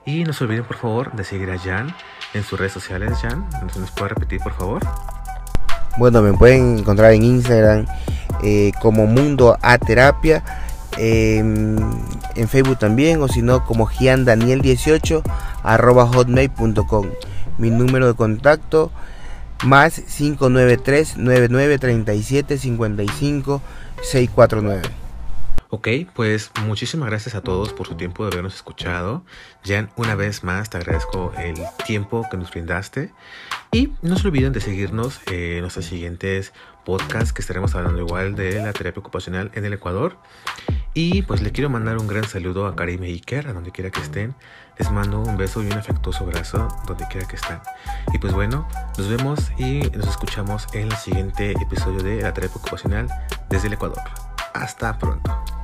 Y 0.05 0.23
no 0.23 0.33
se 0.33 0.43
olviden 0.43 0.65
por 0.65 0.77
favor 0.77 1.11
de 1.13 1.23
seguir 1.23 1.49
a 1.49 1.57
Jan 1.57 1.93
en 2.35 2.43
sus 2.43 2.59
redes 2.59 2.73
sociales. 2.73 3.17
Jan, 3.19 3.49
¿nos 3.75 3.91
puede 3.91 4.09
repetir 4.09 4.39
por 4.39 4.53
favor? 4.53 4.81
Bueno, 5.97 6.21
me 6.21 6.31
pueden 6.33 6.77
encontrar 6.77 7.11
en 7.13 7.23
Instagram 7.23 7.87
eh, 8.43 8.71
como 8.81 9.07
Mundo 9.07 9.57
A 9.63 9.79
Terapia 9.79 10.43
en 10.97 12.47
Facebook 12.47 12.79
también, 12.79 13.21
o 13.21 13.27
si 13.27 13.41
no, 13.41 13.65
como 13.65 13.87
giandaniel18 13.87 15.21
arroba 15.63 16.05
hotmail.com. 16.05 17.07
Mi 17.57 17.69
número 17.69 18.07
de 18.07 18.13
contacto 18.13 18.91
más 19.63 19.99
593 19.99 21.17
9937 21.17 22.57
55 22.57 23.61
649. 24.01 24.96
Ok, 25.69 25.89
pues 26.15 26.51
muchísimas 26.65 27.09
gracias 27.09 27.35
a 27.35 27.41
todos 27.41 27.73
por 27.73 27.87
su 27.87 27.95
tiempo 27.95 28.23
de 28.23 28.31
habernos 28.31 28.55
escuchado. 28.55 29.25
Jan, 29.65 29.89
una 29.97 30.15
vez 30.15 30.45
más 30.45 30.69
te 30.69 30.77
agradezco 30.77 31.33
el 31.37 31.55
tiempo 31.85 32.25
que 32.31 32.37
nos 32.37 32.51
brindaste. 32.51 33.11
Y 33.73 33.91
no 34.01 34.17
se 34.17 34.29
olviden 34.29 34.53
de 34.53 34.61
seguirnos 34.61 35.19
en 35.29 35.59
nuestros 35.59 35.85
siguientes 35.85 36.53
podcasts 36.85 37.33
que 37.33 37.41
estaremos 37.41 37.75
hablando 37.75 37.99
igual 37.99 38.35
de 38.35 38.61
la 38.61 38.71
terapia 38.71 39.01
ocupacional 39.01 39.51
en 39.55 39.65
el 39.65 39.73
Ecuador. 39.73 40.17
Y 40.93 41.23
pues 41.23 41.41
le 41.41 41.51
quiero 41.51 41.69
mandar 41.69 41.97
un 41.97 42.07
gran 42.07 42.23
saludo 42.23 42.65
a 42.65 42.75
Karim 42.75 43.03
y 43.03 43.07
Iker, 43.07 43.49
a 43.49 43.53
donde 43.53 43.71
quiera 43.71 43.91
que 43.91 43.99
estén. 43.99 44.35
Les 44.79 44.89
mando 44.89 45.19
un 45.19 45.35
beso 45.35 45.61
y 45.61 45.65
un 45.65 45.73
afectuoso 45.73 46.23
abrazo 46.23 46.69
donde 46.87 47.05
quiera 47.09 47.27
que 47.27 47.35
estén. 47.35 47.59
Y 48.13 48.19
pues 48.19 48.31
bueno, 48.31 48.65
nos 48.97 49.09
vemos 49.09 49.51
y 49.57 49.81
nos 49.81 50.07
escuchamos 50.07 50.65
en 50.73 50.83
el 50.83 50.95
siguiente 50.95 51.51
episodio 51.51 52.01
de 52.01 52.21
la 52.21 52.33
terapia 52.33 52.55
ocupacional 52.55 53.09
desde 53.49 53.67
el 53.67 53.73
Ecuador. 53.73 54.01
Hasta 54.53 54.97
pronto. 54.97 55.56